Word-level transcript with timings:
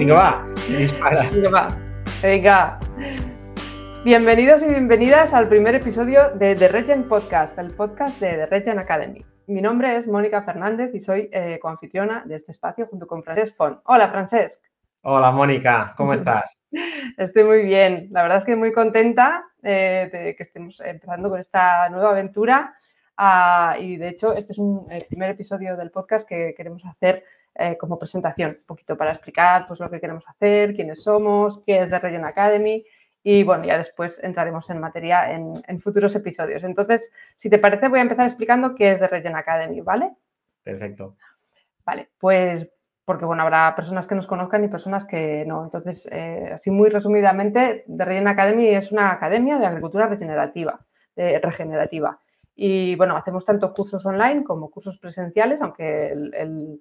Venga, 0.00 0.14
va, 0.14 0.46
dispara. 0.78 1.28
Venga, 1.30 1.50
va. 1.50 1.68
Venga. 2.22 2.80
Bienvenidos 4.02 4.62
y 4.62 4.68
bienvenidas 4.68 5.34
al 5.34 5.46
primer 5.46 5.74
episodio 5.74 6.30
de 6.36 6.54
The 6.54 6.68
Regen 6.68 7.06
Podcast, 7.06 7.58
el 7.58 7.74
podcast 7.74 8.18
de 8.18 8.30
The 8.30 8.46
Regen 8.46 8.78
Academy. 8.78 9.22
Mi 9.46 9.60
nombre 9.60 9.94
es 9.96 10.08
Mónica 10.08 10.42
Fernández 10.42 10.94
y 10.94 11.00
soy 11.00 11.28
eh, 11.30 11.58
coanfitriona 11.60 12.22
de 12.24 12.36
este 12.36 12.52
espacio 12.52 12.86
junto 12.86 13.06
con 13.06 13.22
Francesc 13.22 13.54
Font. 13.54 13.80
Hola, 13.84 14.08
Francesc. 14.08 14.64
Hola, 15.02 15.32
Mónica, 15.32 15.92
¿cómo 15.98 16.14
estás? 16.14 16.58
Estoy 17.18 17.44
muy 17.44 17.62
bien. 17.64 18.08
La 18.10 18.22
verdad 18.22 18.38
es 18.38 18.46
que 18.46 18.56
muy 18.56 18.72
contenta 18.72 19.44
eh, 19.62 20.08
de 20.10 20.34
que 20.34 20.42
estemos 20.44 20.80
empezando 20.80 21.28
con 21.28 21.40
esta 21.40 21.90
nueva 21.90 22.12
aventura. 22.12 22.74
Ah, 23.18 23.76
y 23.78 23.98
de 23.98 24.08
hecho, 24.08 24.34
este 24.34 24.52
es 24.52 24.58
un 24.58 24.90
el 24.90 25.04
primer 25.04 25.28
episodio 25.28 25.76
del 25.76 25.90
podcast 25.90 26.26
que 26.26 26.54
queremos 26.56 26.86
hacer 26.86 27.22
eh, 27.54 27.76
como 27.76 27.98
presentación, 27.98 28.58
un 28.60 28.66
poquito 28.66 28.96
para 28.96 29.12
explicar 29.12 29.66
pues, 29.66 29.80
lo 29.80 29.90
que 29.90 30.00
queremos 30.00 30.24
hacer, 30.28 30.74
quiénes 30.74 31.02
somos, 31.02 31.62
qué 31.66 31.80
es 31.80 31.90
The 31.90 31.98
Regen 31.98 32.24
Academy 32.24 32.84
y 33.22 33.42
bueno, 33.42 33.64
ya 33.64 33.76
después 33.76 34.22
entraremos 34.22 34.70
en 34.70 34.80
materia 34.80 35.32
en, 35.32 35.80
futuros 35.80 36.14
episodios. 36.14 36.64
Entonces, 36.64 37.12
si 37.36 37.50
te 37.50 37.58
parece, 37.58 37.88
voy 37.88 37.98
a 37.98 38.02
empezar 38.02 38.26
explicando 38.26 38.74
qué 38.74 38.92
es 38.92 38.98
The 38.98 39.08
Regen 39.08 39.36
Academy, 39.36 39.80
¿vale? 39.82 40.14
Perfecto. 40.62 41.16
Vale, 41.84 42.08
pues 42.18 42.68
porque 43.04 43.24
bueno, 43.24 43.42
habrá 43.42 43.74
personas 43.74 44.06
que 44.06 44.14
nos 44.14 44.26
conozcan 44.26 44.64
y 44.64 44.68
personas 44.68 45.04
que 45.04 45.44
no. 45.44 45.64
Entonces, 45.64 46.08
eh, 46.12 46.50
así 46.54 46.70
muy 46.70 46.88
resumidamente, 46.88 47.84
The 47.88 48.04
Regen 48.04 48.28
Academy 48.28 48.68
es 48.68 48.92
una 48.92 49.12
academia 49.12 49.58
de 49.58 49.66
agricultura 49.66 50.06
regenerativa, 50.06 50.80
de, 51.16 51.40
regenerativa. 51.40 52.20
Y 52.54 52.94
bueno, 52.94 53.16
hacemos 53.16 53.44
tanto 53.44 53.72
cursos 53.74 54.06
online 54.06 54.44
como 54.44 54.70
cursos 54.70 54.98
presenciales, 54.98 55.60
aunque 55.60 56.08
el 56.12 56.80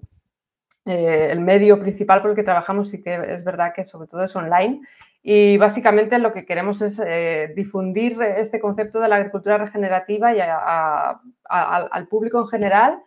eh, 0.90 1.30
el 1.32 1.40
medio 1.40 1.80
principal 1.80 2.22
por 2.22 2.32
el 2.32 2.36
que 2.36 2.44
trabajamos 2.44 2.90
sí 2.90 3.04
que 3.04 3.14
es 3.14 3.44
verdad 3.44 3.74
que 3.76 3.86
sobre 3.86 4.08
todo 4.08 4.24
es 4.24 4.36
online. 4.36 4.82
Y 5.22 5.58
básicamente 5.58 6.18
lo 6.18 6.34
que 6.34 6.46
queremos 6.46 6.82
es 6.82 7.00
eh, 7.06 7.54
difundir 7.56 8.20
este 8.22 8.60
concepto 8.60 9.00
de 9.00 9.08
la 9.08 9.18
agricultura 9.18 9.60
regenerativa 9.60 10.34
y 10.34 10.40
al 10.40 12.08
público 12.08 12.40
en 12.40 12.48
general, 12.48 13.00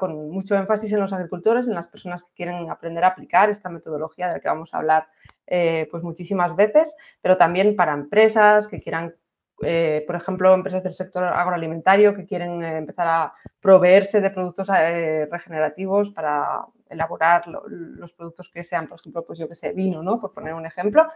con 0.00 0.30
mucho 0.30 0.56
énfasis 0.56 0.92
en 0.92 1.00
los 1.00 1.12
agricultores, 1.12 1.68
en 1.68 1.74
las 1.74 1.86
personas 1.86 2.24
que 2.24 2.32
quieren 2.34 2.70
aprender 2.70 3.04
a 3.04 3.08
aplicar 3.08 3.50
esta 3.50 3.68
metodología 3.68 4.26
de 4.26 4.34
la 4.34 4.40
que 4.40 4.48
vamos 4.48 4.74
a 4.74 4.78
hablar 4.78 5.06
eh, 5.46 5.88
pues 5.90 6.02
muchísimas 6.02 6.56
veces, 6.56 6.94
pero 7.20 7.36
también 7.36 7.76
para 7.76 7.92
empresas 7.92 8.68
que 8.68 8.80
quieran 8.80 9.14
por 9.60 10.16
ejemplo, 10.16 10.54
empresas 10.54 10.82
del 10.82 10.92
sector 10.92 11.24
agroalimentario 11.24 12.14
que 12.14 12.24
quieren 12.24 12.62
empezar 12.64 13.06
a 13.08 13.34
proveerse 13.60 14.20
de 14.20 14.30
productos 14.30 14.68
regenerativos 14.68 16.10
para 16.10 16.64
elaborar 16.90 17.46
los 17.46 18.12
productos 18.12 18.50
que 18.50 18.64
sean, 18.64 18.88
por 18.88 18.98
ejemplo, 18.98 19.24
pues 19.24 19.38
yo 19.38 19.48
que 19.48 19.54
sé, 19.54 19.72
vino, 19.72 20.02
¿no? 20.02 20.20
Por 20.20 20.32
poner 20.32 20.54
un 20.54 20.66
ejemplo. 20.66 21.06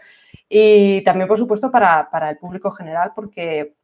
Y 0.48 1.02
también, 1.02 1.28
por 1.28 1.38
supuesto, 1.38 1.70
para, 1.70 2.08
el 2.30 2.38
público 2.38 2.70
general, 2.70 3.12
porque 3.14 3.74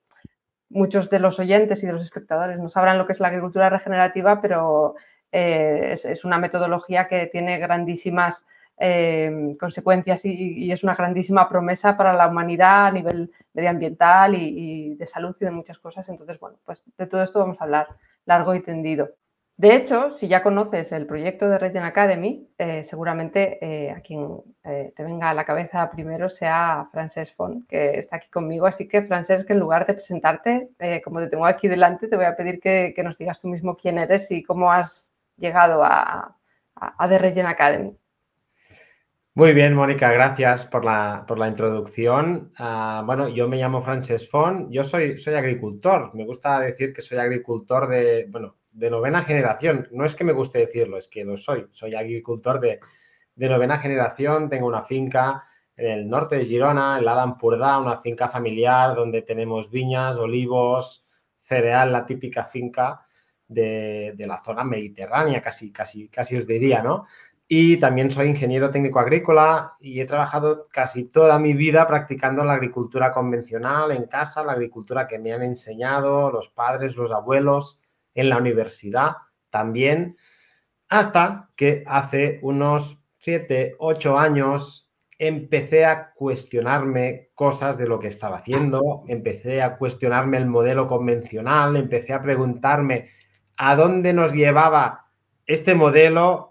muchos 0.68 1.10
de 1.10 1.18
los 1.18 1.38
oyentes 1.38 1.82
y 1.82 1.86
de 1.86 1.92
los 1.92 2.02
espectadores 2.02 2.58
no 2.58 2.68
sabrán 2.68 2.96
lo 2.96 3.06
que 3.06 3.12
es 3.12 3.20
la 3.20 3.28
agricultura 3.28 3.68
regenerativa, 3.68 4.40
pero 4.40 4.94
eh, 5.32 5.90
es, 5.92 6.24
una 6.24 6.38
metodología 6.38 7.08
que 7.08 7.26
tiene 7.26 7.58
grandísimas 7.58 8.46
eh, 8.80 9.56
consecuencias 9.60 10.24
y, 10.24 10.72
es 10.72 10.82
una 10.82 10.94
grandísima 10.94 11.48
promesa 11.48 11.96
para 11.96 12.12
la 12.14 12.28
humanidad 12.28 12.86
a 12.86 12.90
nivel 12.90 13.30
medioambiental 13.52 14.34
y, 14.34 14.94
de 14.96 15.06
salud 15.06 15.36
y 15.40 15.44
de 15.44 15.50
muchas 15.50 15.78
cosas. 15.78 16.08
Entonces, 16.08 16.40
bueno, 16.40 16.58
pues 16.64 16.84
de 16.96 17.06
todo 17.06 17.22
esto 17.22 17.40
vamos 17.40 17.60
a 17.60 17.64
hablar 17.64 17.88
largo 18.24 18.54
y 18.54 18.62
tendido. 18.62 19.10
De 19.60 19.76
hecho, 19.76 20.10
si 20.10 20.26
ya 20.26 20.42
conoces 20.42 20.90
el 20.90 21.06
proyecto 21.06 21.46
de 21.46 21.58
Regen 21.58 21.82
Academy, 21.82 22.48
eh, 22.56 22.82
seguramente 22.82 23.58
eh, 23.60 23.90
a 23.90 24.00
quien 24.00 24.42
eh, 24.64 24.90
te 24.96 25.04
venga 25.04 25.28
a 25.28 25.34
la 25.34 25.44
cabeza 25.44 25.90
primero 25.90 26.30
sea 26.30 26.88
Frances 26.90 27.34
Font, 27.34 27.68
que 27.68 27.98
está 27.98 28.16
aquí 28.16 28.30
conmigo. 28.30 28.64
Así 28.64 28.88
que, 28.88 29.02
Frances, 29.02 29.44
que 29.44 29.52
en 29.52 29.58
lugar 29.58 29.86
de 29.86 29.92
presentarte, 29.92 30.70
como 31.04 31.20
te 31.20 31.26
tengo 31.26 31.44
aquí 31.44 31.68
delante, 31.68 32.08
te 32.08 32.16
voy 32.16 32.24
a 32.24 32.36
pedir 32.36 32.58
que, 32.58 32.94
nos 33.04 33.18
digas 33.18 33.38
tú 33.38 33.48
mismo 33.48 33.76
quién 33.76 33.98
eres 33.98 34.30
y 34.30 34.42
cómo 34.42 34.72
has 34.72 35.12
llegado 35.36 35.84
a, 35.84 36.34
a, 36.74 37.08
The 37.10 37.18
Regen 37.18 37.44
Academy. 37.44 37.94
Muy 39.40 39.54
bien, 39.54 39.72
Mónica, 39.72 40.12
gracias 40.12 40.66
por 40.66 40.84
la, 40.84 41.24
introducción. 41.48 42.52
Ah, 42.58 43.02
bueno, 43.06 43.26
yo 43.30 43.48
me 43.48 43.56
llamo 43.56 43.80
Frances 43.80 44.28
Font, 44.28 44.70
yo 44.70 44.84
soy, 44.84 45.16
soy 45.16 45.32
agricultor. 45.32 46.14
Me 46.14 46.26
gusta 46.26 46.60
decir 46.60 46.92
que 46.92 47.00
soy 47.00 47.16
agricultor 47.16 47.88
de, 47.88 48.26
bueno, 48.28 48.58
de 48.70 48.90
novena 48.90 49.22
generación. 49.22 49.88
No 49.92 50.04
es 50.04 50.14
que 50.14 50.24
me 50.24 50.34
guste 50.34 50.58
decirlo, 50.58 50.98
es 50.98 51.08
que 51.08 51.24
lo 51.24 51.38
soy. 51.38 51.66
Soy 51.70 51.94
agricultor 51.94 52.60
de, 52.60 52.80
novena 53.34 53.78
generación, 53.78 54.50
tengo 54.50 54.66
una 54.66 54.82
finca 54.82 55.42
en 55.74 55.86
el 55.86 56.06
norte 56.06 56.36
de 56.36 56.44
Girona, 56.44 56.98
en 56.98 57.06
la 57.06 57.22
Ampurdá, 57.22 57.78
una 57.78 57.98
finca 57.98 58.28
familiar 58.28 58.94
donde 58.94 59.22
tenemos 59.22 59.70
viñas, 59.70 60.18
olivos, 60.18 61.06
cereal, 61.40 61.92
la 61.92 62.04
típica 62.04 62.44
finca 62.44 63.06
de, 63.48 64.14
la 64.18 64.38
zona 64.38 64.64
mediterránea, 64.64 65.40
casi, 65.40 65.72
casi, 65.72 66.08
casi 66.08 66.36
os 66.36 66.46
diría, 66.46 66.82
¿no? 66.82 67.06
Y 67.52 67.78
también 67.78 68.12
soy 68.12 68.28
ingeniero 68.28 68.70
técnico 68.70 69.00
agrícola 69.00 69.74
y 69.80 69.98
he 69.98 70.04
trabajado 70.04 70.68
casi 70.70 71.06
toda 71.06 71.36
mi 71.40 71.52
vida 71.52 71.84
practicando 71.84 72.44
la 72.44 72.52
agricultura 72.52 73.10
convencional 73.10 73.90
en 73.90 74.04
casa, 74.04 74.44
la 74.44 74.52
agricultura 74.52 75.08
que 75.08 75.18
me 75.18 75.32
han 75.32 75.42
enseñado 75.42 76.30
los 76.30 76.48
padres, 76.48 76.94
los 76.94 77.10
abuelos, 77.10 77.80
en 78.14 78.28
la 78.28 78.36
universidad 78.36 79.16
también, 79.50 80.16
hasta 80.88 81.50
que 81.56 81.82
hace 81.88 82.38
unos 82.42 83.02
7, 83.18 83.74
8 83.80 84.16
años 84.16 84.88
empecé 85.18 85.84
a 85.84 86.12
cuestionarme 86.12 87.30
cosas 87.34 87.76
de 87.76 87.88
lo 87.88 87.98
que 87.98 88.06
estaba 88.06 88.36
haciendo, 88.36 89.02
empecé 89.08 89.60
a 89.60 89.76
cuestionarme 89.76 90.36
el 90.36 90.46
modelo 90.46 90.86
convencional, 90.86 91.74
empecé 91.74 92.12
a 92.12 92.22
preguntarme 92.22 93.08
a 93.56 93.74
dónde 93.74 94.12
nos 94.12 94.32
llevaba 94.32 95.06
este 95.46 95.74
modelo, 95.74 96.49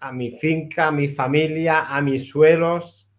a, 0.00 0.12
mi 0.12 0.30
finca, 0.30 0.88
a 0.88 0.90
mi 0.90 1.08
familia, 1.08 1.94
a 1.94 2.00
mis 2.00 2.28
suelos 2.28 3.12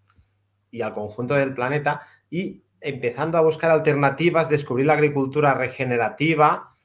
y 0.71 0.81
al 0.81 0.93
conjunto 0.93 1.35
del 1.35 1.53
planeta 1.53 2.01
y 2.29 2.63
empezando 2.81 3.37
a 3.37 3.41
buscar 3.41 3.71
alternativas, 3.71 4.49
descubrí 4.49 4.83
la 4.83 4.93
agricultura 4.93 5.53
regenerativa, 5.53 6.75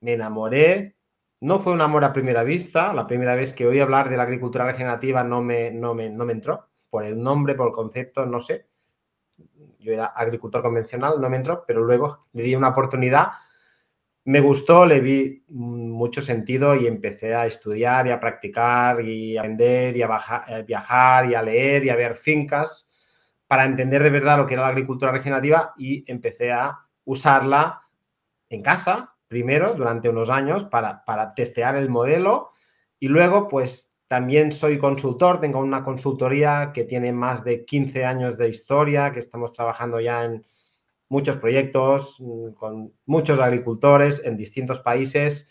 me 0.00 0.12
enamoré. 0.12 0.96
No 1.40 1.58
fue 1.58 1.72
un 1.72 1.80
amor 1.80 2.04
a 2.04 2.12
primera 2.12 2.42
vista. 2.42 2.92
La 2.92 3.06
primera 3.06 3.34
vez 3.34 3.52
que 3.52 3.66
oí 3.66 3.80
hablar 3.80 4.08
de 4.08 4.16
la 4.16 4.22
agricultura 4.24 4.64
regenerativa 4.66 5.24
no 5.24 5.42
me, 5.42 5.70
no 5.70 5.94
me, 5.94 6.10
no 6.10 6.24
me 6.24 6.32
entró. 6.32 6.68
Por 6.90 7.04
el 7.04 7.22
nombre, 7.22 7.54
por 7.54 7.68
el 7.68 7.72
concepto, 7.72 8.24
no 8.26 8.40
sé. 8.40 8.66
Yo 9.78 9.92
era 9.92 10.06
agricultor 10.06 10.62
convencional, 10.62 11.20
no 11.20 11.28
me 11.28 11.36
entró, 11.36 11.64
pero 11.66 11.82
luego 11.82 12.26
le 12.32 12.42
di 12.42 12.54
una 12.54 12.68
oportunidad. 12.68 13.28
Me 14.26 14.40
gustó, 14.40 14.86
le 14.86 15.00
vi 15.00 15.44
mucho 15.48 16.22
sentido 16.22 16.74
y 16.74 16.86
empecé 16.86 17.34
a 17.34 17.46
estudiar 17.46 18.06
y 18.06 18.10
a 18.10 18.20
practicar 18.20 19.04
y 19.04 19.36
a 19.36 19.40
aprender 19.40 19.96
y 19.96 20.02
a 20.02 20.44
eh, 20.48 20.62
viajar 20.62 21.30
y 21.30 21.34
a 21.34 21.42
leer 21.42 21.84
y 21.84 21.90
a 21.90 21.96
ver 21.96 22.16
fincas 22.16 22.88
para 23.46 23.66
entender 23.66 24.02
de 24.02 24.10
verdad 24.10 24.38
lo 24.38 24.46
que 24.46 24.54
era 24.54 24.62
la 24.62 24.70
agricultura 24.70 25.12
regenerativa 25.12 25.74
y 25.76 26.10
empecé 26.10 26.52
a 26.52 26.78
usarla 27.04 27.82
en 28.48 28.62
casa 28.62 29.14
primero 29.28 29.74
durante 29.74 30.08
unos 30.08 30.30
años 30.30 30.64
para, 30.64 31.02
testear 31.34 31.76
el 31.76 31.90
modelo 31.90 32.50
y 32.98 33.08
luego 33.08 33.48
pues 33.48 33.94
también 34.08 34.52
soy 34.52 34.78
consultor, 34.78 35.40
tengo 35.40 35.58
una 35.58 35.82
consultoría 35.82 36.70
que 36.72 36.84
tiene 36.84 37.12
más 37.12 37.42
de 37.42 37.64
15 37.64 38.04
años 38.04 38.38
de 38.38 38.48
historia, 38.48 39.12
que 39.12 39.20
estamos 39.20 39.52
trabajando 39.52 39.98
ya 40.00 40.24
en 40.24 40.44
muchos 41.08 41.36
proyectos 41.36 42.16
mm, 42.20 42.52
con 42.54 42.92
muchos 43.06 43.40
agricultores 43.40 44.22
en 44.24 44.36
distintos 44.36 44.80
países. 44.80 45.50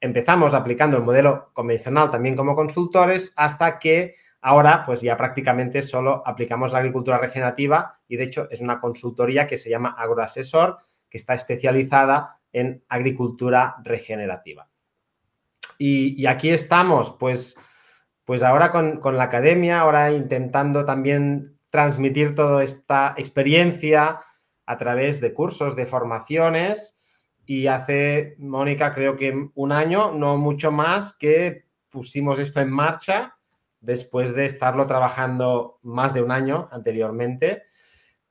Empezamos 0.00 0.54
aplicando 0.54 0.96
el 0.96 1.02
modelo 1.02 1.50
convencional 1.52 2.10
también 2.10 2.36
como 2.36 2.56
consultores 2.56 3.32
hasta 3.36 3.78
que 3.78 4.16
ahora 4.40 4.84
pues 4.84 5.00
ya 5.00 5.16
prácticamente 5.16 5.82
solo 5.82 6.22
aplicamos 6.26 6.72
la 6.72 6.78
agricultura 6.78 7.18
regenerativa 7.18 8.00
y 8.08 8.16
de 8.16 8.24
hecho 8.24 8.48
es 8.50 8.60
una 8.60 8.80
consultoría 8.80 9.46
que 9.46 9.56
se 9.56 9.70
llama 9.70 9.94
Agroasesor, 9.96 10.78
que 11.08 11.18
está 11.18 11.34
especializada 11.34 12.40
en 12.52 12.84
agricultura 12.88 13.76
regenerativa. 13.82 14.68
Y, 15.78 16.26
aquí 16.26 16.50
estamos, 16.50 17.10
pues, 17.18 17.56
pues 18.24 18.42
ahora 18.42 18.70
con, 18.70 19.00
la 19.16 19.24
academia, 19.24 19.80
ahora 19.80 20.12
intentando 20.12 20.84
también 20.84 21.56
transmitir 21.70 22.34
toda 22.34 22.62
esta 22.62 23.14
experiencia 23.16 24.20
a 24.66 24.76
través 24.76 25.20
de 25.20 25.32
cursos, 25.32 25.76
de 25.76 25.86
formaciones. 25.86 26.96
Y 27.46 27.66
hace, 27.66 28.36
Mónica, 28.38 28.94
creo 28.94 29.16
que 29.16 29.48
un 29.54 29.72
año, 29.72 30.12
no 30.12 30.36
mucho 30.36 30.70
más, 30.70 31.14
que 31.14 31.64
pusimos 31.90 32.38
esto 32.38 32.60
en 32.60 32.70
marcha 32.70 33.36
después 33.80 34.34
de 34.34 34.46
estarlo 34.46 34.86
trabajando 34.86 35.78
más 35.82 36.14
de 36.14 36.22
un 36.22 36.30
año 36.30 36.68
anteriormente. 36.72 37.64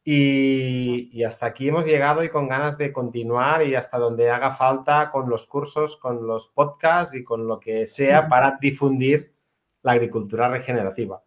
Y, 0.03 1.23
hasta 1.23 1.45
aquí 1.45 1.67
hemos 1.67 1.85
llegado 1.85 2.23
y 2.23 2.29
con 2.29 2.47
ganas 2.47 2.77
de 2.77 2.91
continuar 2.91 3.63
y 3.63 3.75
hasta 3.75 3.99
donde 3.99 4.31
haga 4.31 4.51
falta 4.51 5.11
con 5.11 5.29
los 5.29 5.45
cursos, 5.45 5.95
con 5.97 6.25
los 6.25 6.47
podcasts 6.47 7.13
y 7.13 7.23
con 7.23 7.47
lo 7.47 7.59
que 7.59 7.85
sea 7.85 8.27
para 8.27 8.57
difundir 8.59 9.35
la 9.83 9.91
agricultura 9.91 10.49
regenerativa. 10.49 11.21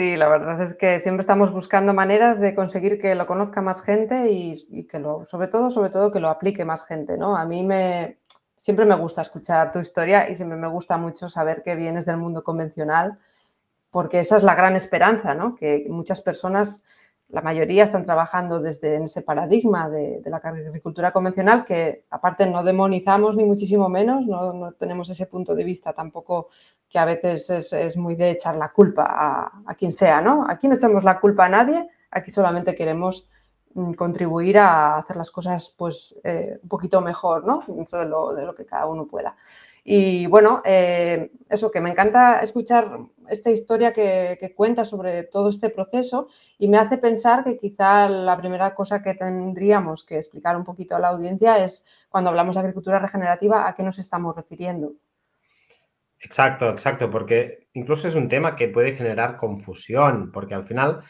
Sí, 0.00 0.16
la 0.16 0.30
verdad 0.30 0.58
es 0.62 0.74
que 0.76 0.98
siempre 0.98 1.20
estamos 1.20 1.52
buscando 1.52 1.92
maneras 1.92 2.40
de 2.40 2.54
conseguir 2.54 2.98
que 2.98 3.14
lo 3.14 3.26
conozca 3.26 3.60
más 3.60 3.82
gente 3.82 4.30
y, 4.30 4.86
que 4.86 4.98
lo, 4.98 5.26
sobre 5.26 5.46
todo, 5.46 5.70
sobre 5.70 5.90
todo 5.90 6.10
que 6.10 6.20
lo 6.20 6.30
aplique 6.30 6.64
más 6.64 6.86
gente, 6.86 7.18
¿no? 7.18 7.36
A 7.36 7.44
mí 7.44 7.62
me, 7.64 8.18
siempre 8.56 8.86
me 8.86 8.94
gusta 8.94 9.20
escuchar 9.20 9.72
tu 9.72 9.78
historia 9.78 10.30
y 10.30 10.36
siempre 10.36 10.56
me 10.56 10.68
gusta 10.68 10.96
mucho 10.96 11.28
saber 11.28 11.60
que 11.62 11.74
vienes 11.74 12.06
del 12.06 12.16
mundo 12.16 12.42
convencional, 12.42 13.18
porque 13.90 14.20
esa 14.20 14.38
es 14.38 14.42
la 14.42 14.54
gran 14.54 14.74
esperanza, 14.74 15.34
¿no? 15.34 15.54
Que 15.54 15.84
muchas 15.90 16.22
personas 16.22 16.82
la 17.32 17.42
mayoría 17.42 17.84
están 17.84 18.04
trabajando 18.04 18.60
desde 18.60 19.02
ese 19.02 19.22
paradigma 19.22 19.88
de, 19.88 20.20
la 20.24 20.38
agricultura 20.38 21.12
convencional 21.12 21.64
que 21.64 22.04
aparte 22.10 22.46
no 22.46 22.64
demonizamos 22.64 23.36
ni 23.36 23.44
muchísimo 23.44 23.88
menos, 23.88 24.26
no, 24.26 24.72
tenemos 24.72 25.08
ese 25.10 25.26
punto 25.26 25.54
de 25.54 25.64
vista 25.64 25.92
tampoco 25.92 26.48
que 26.88 26.98
a 26.98 27.04
veces 27.04 27.48
es, 27.50 27.96
muy 27.96 28.16
de 28.16 28.30
echar 28.30 28.56
la 28.56 28.72
culpa 28.72 29.52
a, 29.64 29.74
quien 29.74 29.92
sea, 29.92 30.20
¿no? 30.20 30.44
Aquí 30.48 30.66
no 30.66 30.74
echamos 30.74 31.04
la 31.04 31.20
culpa 31.20 31.46
a 31.46 31.48
nadie, 31.48 31.88
aquí 32.10 32.32
solamente 32.32 32.74
queremos 32.74 33.28
mm, 33.74 33.92
contribuir 33.92 34.58
a 34.58 34.96
hacer 34.96 35.16
las 35.16 35.30
cosas 35.30 35.72
pues 35.76 36.16
eh, 36.24 36.58
un 36.62 36.68
poquito 36.68 37.00
mejor, 37.00 37.46
¿no? 37.46 37.62
Dentro 37.68 38.00
de 38.00 38.06
lo, 38.06 38.34
de 38.34 38.44
lo 38.44 38.54
que 38.54 38.66
cada 38.66 38.86
uno 38.86 39.06
pueda. 39.06 39.36
Y 39.84 40.26
bueno, 40.26 40.62
eh, 40.64 41.30
eso 41.48 41.70
que 41.70 41.80
me 41.80 41.90
encanta 41.90 42.40
escuchar 42.40 42.98
esta 43.28 43.50
historia 43.50 43.92
que, 43.92 44.52
cuenta 44.56 44.84
sobre 44.84 45.24
todo 45.24 45.50
este 45.50 45.70
proceso 45.70 46.28
y 46.58 46.68
me 46.68 46.78
hace 46.78 46.98
pensar 46.98 47.44
que 47.44 47.56
quizá 47.56 48.08
la 48.08 48.36
primera 48.36 48.74
cosa 48.74 49.02
que 49.02 49.14
tendríamos 49.14 50.04
que 50.04 50.16
explicar 50.16 50.56
un 50.56 50.64
poquito 50.64 50.96
a 50.96 50.98
la 50.98 51.08
audiencia 51.08 51.62
es 51.64 51.84
cuando 52.08 52.30
hablamos 52.30 52.56
de 52.56 52.60
agricultura 52.60 52.98
regenerativa, 52.98 53.66
¿a 53.66 53.74
qué 53.74 53.82
nos 53.82 53.98
estamos 53.98 54.34
refiriendo? 54.36 54.92
Exacto, 56.18 56.68
exacto, 56.68 57.10
porque 57.10 57.68
incluso 57.72 58.06
es 58.06 58.14
un 58.14 58.28
tema 58.28 58.54
que 58.54 58.68
puede 58.68 58.92
generar 58.92 59.38
confusión, 59.38 60.30
porque 60.30 60.54
al 60.54 60.66
final 60.66 61.00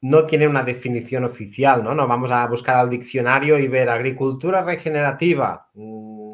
no 0.00 0.26
tiene 0.26 0.48
una 0.48 0.62
definición 0.64 1.24
oficial, 1.24 1.84
¿no? 1.84 1.94
No 1.94 2.08
vamos 2.08 2.30
a 2.30 2.46
buscar 2.46 2.76
al 2.76 2.90
diccionario 2.90 3.58
y 3.58 3.68
ver 3.68 3.88
agricultura 3.90 4.62
regenerativa. 4.62 5.68
Mm, 5.74 6.29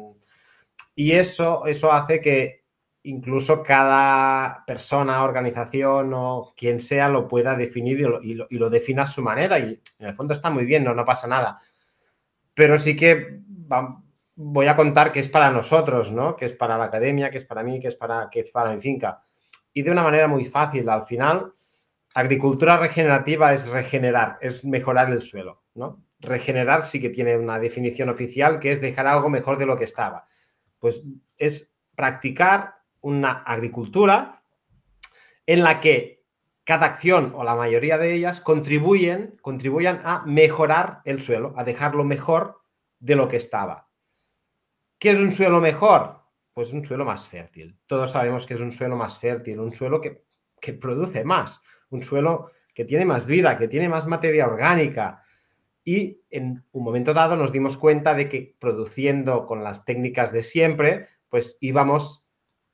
y 0.99 1.11
eso, 1.11 1.67
eso 1.67 1.93
hace 1.93 2.19
que 2.19 2.63
incluso 3.03 3.61
cada 3.61 4.65
persona, 4.65 5.23
organización 5.23 6.11
o 6.15 6.55
quien 6.57 6.79
sea 6.79 7.07
lo 7.07 7.27
pueda 7.27 7.55
definir 7.55 7.99
y 8.23 8.33
lo, 8.33 8.69
defina 8.71 9.03
a 9.03 9.07
su 9.07 9.21
manera. 9.21 9.59
Y 9.59 9.79
en 9.99 10.07
el 10.07 10.15
fondo 10.15 10.33
está 10.33 10.49
muy 10.49 10.65
bien, 10.65 10.83
no, 10.83 10.95
no 10.95 11.05
pasa 11.05 11.27
nada. 11.27 11.59
Pero 12.55 12.79
sí 12.79 12.95
que 12.95 13.41
voy 14.33 14.65
a 14.65 14.75
contar 14.75 15.11
que 15.11 15.19
es 15.19 15.27
para 15.27 15.51
nosotros, 15.51 16.11
¿no? 16.11 16.35
Que 16.35 16.45
es 16.45 16.53
para 16.53 16.79
la 16.79 16.85
academia, 16.85 17.29
que 17.29 17.37
es 17.37 17.45
para 17.45 17.61
mí, 17.61 17.79
que 17.79 17.89
es 17.89 17.95
para, 17.95 18.27
que 18.31 18.45
para 18.51 18.73
mi 18.73 18.81
finca. 18.81 19.23
Y 19.73 19.83
de 19.83 19.91
una 19.91 20.01
manera 20.01 20.27
muy 20.27 20.45
fácil. 20.45 20.89
Al 20.89 21.05
final, 21.05 21.53
agricultura 22.15 22.77
regenerativa 22.77 23.53
es 23.53 23.67
regenerar, 23.67 24.39
es 24.41 24.65
mejorar 24.65 25.11
el 25.11 25.21
suelo, 25.21 25.61
¿no? 25.75 26.03
Regenerar 26.21 26.81
sí 26.81 26.99
que 26.99 27.11
tiene 27.11 27.37
una 27.37 27.59
definición 27.59 28.09
oficial 28.09 28.59
que 28.59 28.71
es 28.71 28.81
dejar 28.81 29.05
algo 29.05 29.29
mejor 29.29 29.59
de 29.59 29.67
lo 29.67 29.77
que 29.77 29.83
estaba. 29.83 30.27
Pues 30.79 31.01
es 31.37 31.75
practicar 31.95 32.75
una 33.01 33.43
agricultura 33.43 34.43
en 35.45 35.63
la 35.63 35.79
que 35.79 36.25
cada 36.63 36.85
acción 36.85 37.31
o 37.35 37.43
la 37.43 37.55
mayoría 37.55 37.97
de 37.97 38.13
ellas 38.13 38.41
contribuyen, 38.41 39.37
contribuyan 39.41 40.01
a 40.03 40.23
mejorar 40.25 41.01
el 41.05 41.21
suelo, 41.21 41.53
a 41.55 41.63
dejarlo 41.63 42.03
mejor 42.03 42.61
de 42.99 43.15
lo 43.15 43.29
que 43.29 43.37
estaba. 43.37 43.87
¿Qué 44.99 45.11
es 45.11 45.17
un 45.17 45.31
suelo 45.31 45.61
mejor? 45.61 46.23
Pues 46.53 46.73
un 46.73 46.83
suelo 46.83 47.05
más 47.05 47.27
fértil. 47.27 47.79
Todos 47.85 48.11
sabemos 48.11 48.45
que 48.45 48.55
es 48.55 48.59
un 48.59 48.71
suelo 48.71 48.97
más 48.97 49.19
fértil, 49.19 49.59
un 49.59 49.73
suelo 49.73 50.01
que, 50.01 50.25
que 50.59 50.73
produce 50.73 51.23
más, 51.23 51.61
un 51.89 52.03
suelo 52.03 52.51
que 52.73 52.83
tiene 52.83 53.05
más 53.05 53.25
vida, 53.25 53.57
que 53.57 53.67
tiene 53.67 53.87
más 53.87 54.05
materia 54.05 54.45
orgánica. 54.45 55.23
Y 55.87 56.19
en 56.31 56.65
un 56.73 56.83
momento 56.83 57.13
dado 57.13 57.37
nos 57.37 57.53
dimos 57.53 57.77
cuenta 57.77 58.13
de 58.13 58.27
que 58.27 58.57
produciendo 58.59 59.45
con 59.45 59.63
las 59.63 59.85
técnicas 59.85 60.33
de 60.33 60.43
siempre, 60.43 61.07
pues 61.29 61.57
íbamos 61.61 62.25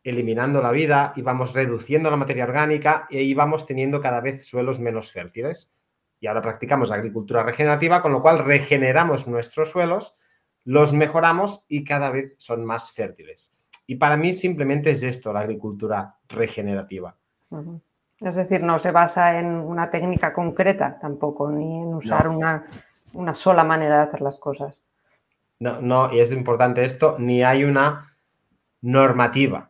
eliminando 0.03 0.63
la 0.63 0.71
vida, 0.71 1.13
íbamos 1.15 1.53
reduciendo 1.53 2.09
la 2.09 2.17
materia 2.17 2.45
orgánica 2.45 3.05
e 3.11 3.21
íbamos 3.21 3.67
teniendo 3.67 4.01
cada 4.01 4.19
vez 4.19 4.47
suelos 4.47 4.79
menos 4.79 5.11
fértiles. 5.11 5.71
Y 6.19 6.25
ahora 6.25 6.41
practicamos 6.41 6.89
agricultura 6.89 7.43
regenerativa, 7.43 8.01
con 8.01 8.13
lo 8.13 8.23
cual 8.23 8.39
regeneramos 8.39 9.27
nuestros 9.27 9.69
suelos, 9.69 10.15
los 10.63 10.91
mejoramos 10.91 11.65
y 11.67 11.83
cada 11.83 12.09
vez 12.09 12.33
son 12.39 12.65
más 12.65 12.93
fértiles. 12.93 13.51
Y 13.85 13.97
para 13.97 14.17
mí 14.17 14.33
simplemente 14.33 14.89
es 14.89 15.03
esto, 15.03 15.31
la 15.31 15.41
agricultura 15.41 16.15
regenerativa. 16.27 17.15
Es 18.19 18.33
decir, 18.33 18.63
no 18.63 18.79
se 18.79 18.89
basa 18.89 19.39
en 19.39 19.51
una 19.51 19.91
técnica 19.91 20.33
concreta 20.33 20.97
tampoco, 20.99 21.51
ni 21.51 21.79
en 21.79 21.93
usar 21.93 22.27
una, 22.27 22.65
una 23.13 23.33
sola 23.33 23.63
manera 23.63 23.97
de 23.97 24.03
hacer 24.03 24.21
las 24.21 24.39
cosas. 24.39 24.83
No, 25.59 25.81
no, 25.81 26.13
y 26.13 26.19
es 26.19 26.33
importante 26.33 26.83
esto, 26.83 27.15
ni 27.19 27.43
hay 27.43 27.63
una 27.63 28.17
normativa 28.81 29.69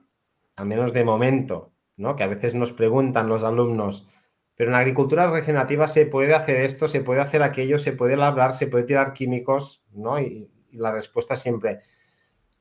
al 0.56 0.66
menos 0.66 0.94
de 0.94 1.04
momento, 1.04 1.74
¿no? 1.98 2.16
que 2.16 2.24
a 2.24 2.28
veces 2.28 2.56
nos 2.56 2.74
preguntan 2.74 3.30
los 3.30 3.44
alumnos, 3.44 4.08
pero 4.56 4.70
en 4.70 4.76
agricultura 4.76 5.30
regenerativa 5.32 5.88
se 5.88 6.06
puede 6.06 6.34
hacer 6.34 6.58
esto, 6.58 6.88
se 6.88 7.02
puede 7.02 7.22
hacer 7.22 7.42
aquello, 7.42 7.80
se 7.80 7.94
puede 7.94 8.16
labrar, 8.16 8.54
se 8.54 8.68
puede 8.68 8.84
tirar 8.84 9.14
químicos, 9.14 9.84
¿no? 9.92 10.20
Y, 10.20 10.50
la 10.72 10.92
respuesta 10.92 11.36
siempre, 11.36 11.82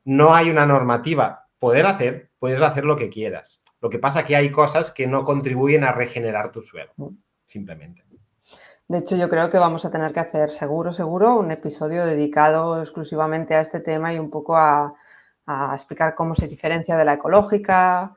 no 0.04 0.34
hay 0.34 0.50
una 0.50 0.66
normativa. 0.66 1.48
Poder 1.58 1.86
hacer, 1.86 2.30
puedes 2.38 2.60
hacer 2.60 2.84
lo 2.84 2.94
que 2.94 3.08
quieras. 3.08 3.62
Lo 3.80 3.88
que 3.88 3.98
pasa 3.98 4.20
es 4.20 4.26
que 4.26 4.36
hay 4.36 4.50
cosas 4.50 4.92
que 4.92 5.06
no 5.06 5.24
contribuyen 5.24 5.82
a 5.82 5.92
regenerar 5.92 6.52
tu 6.52 6.60
suelo, 6.60 6.92
simplemente. 7.46 8.04
De 8.88 8.98
hecho, 8.98 9.16
yo 9.16 9.28
creo 9.28 9.50
que 9.50 9.58
vamos 9.58 9.84
a 9.84 9.90
tener 9.90 10.12
que 10.12 10.20
hacer 10.20 10.50
seguro, 10.50 10.92
seguro, 10.92 11.38
un 11.38 11.50
episodio 11.50 12.04
dedicado 12.04 12.80
exclusivamente 12.80 13.54
a 13.54 13.60
este 13.60 13.80
tema 13.80 14.12
y 14.12 14.18
un 14.18 14.30
poco 14.30 14.56
a, 14.56 14.94
explicar 15.74 16.14
cómo 16.14 16.34
se 16.34 16.46
diferencia 16.46 16.96
de 16.96 17.04
la 17.04 17.14
ecológica, 17.14 18.14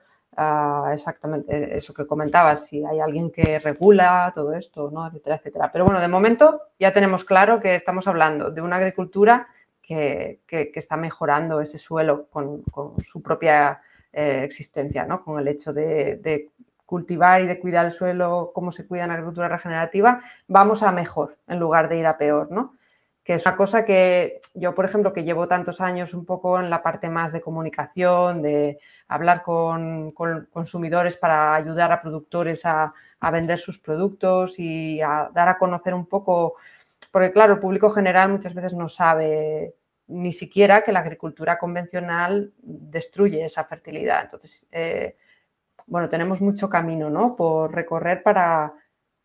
exactamente 0.92 1.76
eso 1.76 1.94
que 1.94 2.06
comentabas, 2.06 2.68
si 2.68 2.86
hay 2.86 3.00
alguien 3.00 3.32
que 3.32 3.60
regula 3.60 4.32
todo 4.36 4.54
esto, 4.54 4.92
¿no? 4.92 5.08
etcétera, 5.08 5.38
etcétera. 5.38 5.72
Pero 5.72 5.86
bueno, 5.86 6.00
de 6.00 6.08
momento 6.08 6.62
ya 6.80 6.94
tenemos 6.94 7.24
claro 7.24 7.60
que 7.60 7.76
estamos 7.76 8.08
hablando 8.08 8.52
de 8.52 8.62
una 8.62 8.76
agricultura 8.76 9.48
que, 9.82 10.42
está 10.48 10.98
mejorando 10.98 11.62
ese 11.62 11.78
suelo 11.78 12.28
con, 12.30 12.64
su 13.06 13.22
propia 13.22 13.82
eh, 14.12 14.42
existencia, 14.44 15.06
¿no? 15.06 15.24
con 15.24 15.40
el 15.40 15.48
hecho 15.48 15.74
de, 15.74 16.50
cultivar 16.86 17.42
y 17.42 17.48
de 17.48 17.60
cuidar 17.60 17.86
el 17.86 17.92
suelo 17.92 18.52
como 18.54 18.72
se 18.72 18.88
cuida 18.88 19.06
en 19.06 19.12
agricultura 19.12 19.48
regenerativa, 19.48 20.22
vamos 20.48 20.84
a 20.84 20.92
mejor 20.92 21.38
en 21.48 21.60
lugar 21.60 21.90
de 21.90 21.98
ir 21.98 22.08
a 22.08 22.18
peor. 22.18 22.52
¿no? 22.52 22.74
que 23.26 23.34
es 23.34 23.46
una 23.48 23.58
cosa 23.58 23.84
que 23.86 24.40
yo, 24.54 24.76
por 24.76 24.86
ejemplo, 24.86 25.12
que 25.12 25.24
llevo 25.24 25.48
tantos 25.48 25.82
años 25.82 26.14
un 26.14 26.26
poco 26.26 26.60
en 26.60 26.70
la 26.70 26.84
parte 26.84 27.10
más 27.10 27.34
de 27.34 27.42
comunicación, 27.42 28.44
de 28.44 28.80
hablar 29.08 29.42
con, 29.42 30.12
consumidores 30.12 31.18
para 31.18 31.56
ayudar 31.56 31.92
a 31.92 32.04
productores 32.04 32.66
a, 32.66 32.94
vender 33.32 33.58
sus 33.58 33.80
productos 33.80 34.60
y 34.60 35.02
a 35.02 35.32
dar 35.34 35.50
a 35.50 35.58
conocer 35.58 35.96
un 35.96 36.06
poco, 36.06 36.58
porque 37.12 37.32
claro, 37.32 37.54
el 37.56 37.60
público 37.60 37.90
general 37.90 38.30
muchas 38.30 38.54
veces 38.54 38.74
no 38.74 38.88
sabe 38.88 39.74
ni 40.06 40.32
siquiera 40.32 40.84
que 40.84 40.92
la 40.92 41.00
agricultura 41.00 41.58
convencional 41.58 42.54
destruye 42.62 43.44
esa 43.44 43.64
fertilidad. 43.64 44.26
Entonces, 44.26 44.68
eh, 44.72 45.18
bueno, 45.88 46.10
tenemos 46.10 46.42
mucho 46.42 46.70
camino 46.70 47.10
¿no? 47.10 47.36
por 47.36 47.74
recorrer 47.74 48.24
para, 48.24 48.74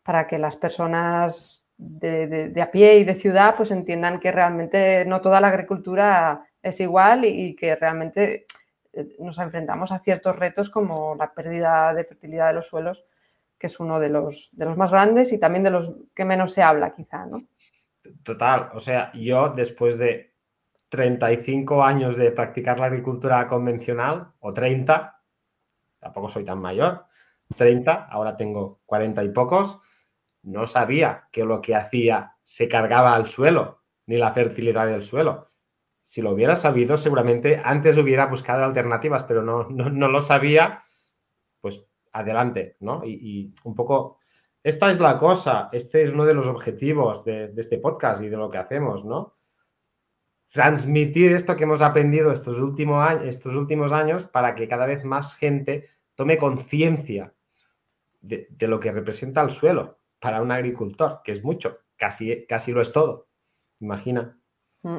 para 0.03 0.27
que 0.27 0.37
las 0.37 0.55
personas 0.57 1.63
de, 1.77 2.61
a 2.61 2.71
pie 2.71 2.99
y 2.99 3.03
de 3.03 3.15
ciudad 3.15 3.55
pues 3.55 3.71
entiendan 3.71 4.19
que 4.19 4.31
realmente 4.31 5.03
no 5.05 5.21
toda 5.21 5.41
la 5.41 5.47
agricultura 5.47 6.45
es 6.61 6.79
igual 6.79 7.25
y, 7.25 7.55
que 7.55 7.75
realmente 7.75 8.45
eh, 8.93 9.15
nos 9.19 9.39
enfrentamos 9.39 9.91
a 9.91 9.99
ciertos 9.99 10.35
retos 10.35 10.69
como 10.69 11.15
la 11.15 11.33
pérdida 11.33 11.93
de 11.93 12.03
fertilidad 12.03 12.47
de 12.47 12.53
los 12.53 12.67
suelos, 12.67 13.05
que 13.57 13.67
es 13.67 13.79
uno 13.79 13.99
de 13.99 14.09
los, 14.09 14.49
de 14.53 14.65
los 14.65 14.77
más 14.77 14.91
grandes 14.91 15.33
y 15.33 15.39
también 15.39 15.63
de 15.63 15.71
los 15.71 15.91
que 16.13 16.25
menos 16.25 16.53
se 16.53 16.61
habla 16.61 16.93
quizá, 16.93 17.25
¿no? 17.25 17.47
Total, 18.23 18.69
o 18.73 18.79
sea, 18.79 19.11
yo 19.13 19.49
después 19.49 19.97
de 19.97 20.33
35 20.89 21.83
años 21.83 22.17
de 22.17 22.31
practicar 22.31 22.79
la 22.79 22.87
agricultura 22.87 23.47
convencional, 23.47 24.33
o 24.39 24.53
30, 24.53 25.20
tampoco 26.01 26.27
soy 26.27 26.43
tan 26.43 26.59
mayor, 26.59 27.05
30, 27.55 28.07
ahora 28.09 28.35
tengo 28.35 28.81
40 28.85 29.23
y 29.23 29.29
pocos, 29.29 29.79
no 30.43 30.67
sabía 30.67 31.27
que 31.31 31.45
lo 31.45 31.61
que 31.61 31.75
hacía 31.75 32.35
se 32.43 32.67
cargaba 32.67 33.13
al 33.13 33.27
suelo, 33.27 33.83
ni 34.07 34.17
la 34.17 34.31
fertilidad 34.31 34.87
del 34.87 35.03
suelo. 35.03 35.51
Si 36.03 36.21
lo 36.21 36.31
hubiera 36.31 36.55
sabido, 36.55 36.97
seguramente 36.97 37.61
antes 37.63 37.97
hubiera 37.97 38.25
buscado 38.25 38.65
alternativas, 38.65 39.23
pero 39.23 39.43
no, 39.43 39.69
no, 39.69 40.07
lo 40.07 40.21
sabía, 40.21 40.83
pues 41.61 41.85
adelante, 42.11 42.75
¿no? 42.79 43.03
Y, 43.05 43.53
un 43.63 43.75
poco, 43.75 44.19
esta 44.63 44.89
es 44.89 44.99
la 44.99 45.17
cosa, 45.17 45.69
este 45.71 46.01
es 46.01 46.11
uno 46.11 46.25
de 46.25 46.33
los 46.33 46.47
objetivos 46.47 47.23
de 47.23 47.53
este 47.55 47.77
podcast 47.77 48.21
y 48.23 48.29
de 48.29 48.37
lo 48.37 48.49
que 48.49 48.57
hacemos, 48.57 49.05
¿no? 49.05 49.37
Transmitir 50.51 51.31
esto 51.31 51.55
que 51.55 51.63
hemos 51.63 51.81
aprendido 51.81 52.31
estos 52.31 52.57
últimos, 52.57 53.07
años, 53.07 53.23
estos 53.25 53.55
últimos 53.55 53.91
años 53.91 54.25
para 54.25 54.53
que 54.53 54.67
cada 54.67 54.85
vez 54.85 55.05
más 55.05 55.35
gente 55.37 55.89
tome 56.15 56.37
conciencia 56.37 57.33
de, 58.21 58.47
lo 58.59 58.79
que 58.79 58.91
representa 58.91 59.41
el 59.41 59.49
suelo 59.49 59.99
para 60.19 60.41
un 60.41 60.51
agricultor, 60.51 61.21
que 61.23 61.31
es 61.31 61.43
mucho, 61.43 61.79
casi, 61.97 62.45
casi 62.45 62.71
lo 62.71 62.81
es 62.81 62.91
todo. 62.91 63.27
Imagina. 63.79 64.37
Mm. 64.83 64.97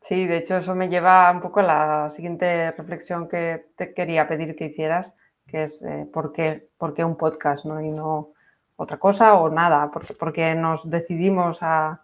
Sí, 0.00 0.26
de 0.26 0.36
hecho 0.38 0.56
eso 0.56 0.74
me 0.74 0.88
lleva 0.88 1.30
un 1.30 1.40
poco 1.40 1.60
a 1.60 1.64
la 1.64 2.10
siguiente 2.10 2.70
reflexión 2.72 3.28
que 3.28 3.70
te 3.76 3.92
quería 3.92 4.28
pedir 4.28 4.54
que 4.54 4.66
hicieras, 4.66 5.14
que 5.46 5.64
es 5.64 5.82
eh, 5.82 6.06
¿por, 6.12 6.32
qué, 6.32 6.68
¿por, 6.76 6.94
qué, 6.94 7.04
un 7.04 7.16
podcast 7.16 7.64
¿no? 7.64 7.80
y 7.80 7.90
no 7.90 8.32
otra 8.76 8.98
cosa 8.98 9.34
o 9.34 9.48
nada? 9.50 9.90
¿Por 9.90 10.32
qué, 10.32 10.54
nos 10.54 10.88
decidimos 10.88 11.58
a, 11.62 12.02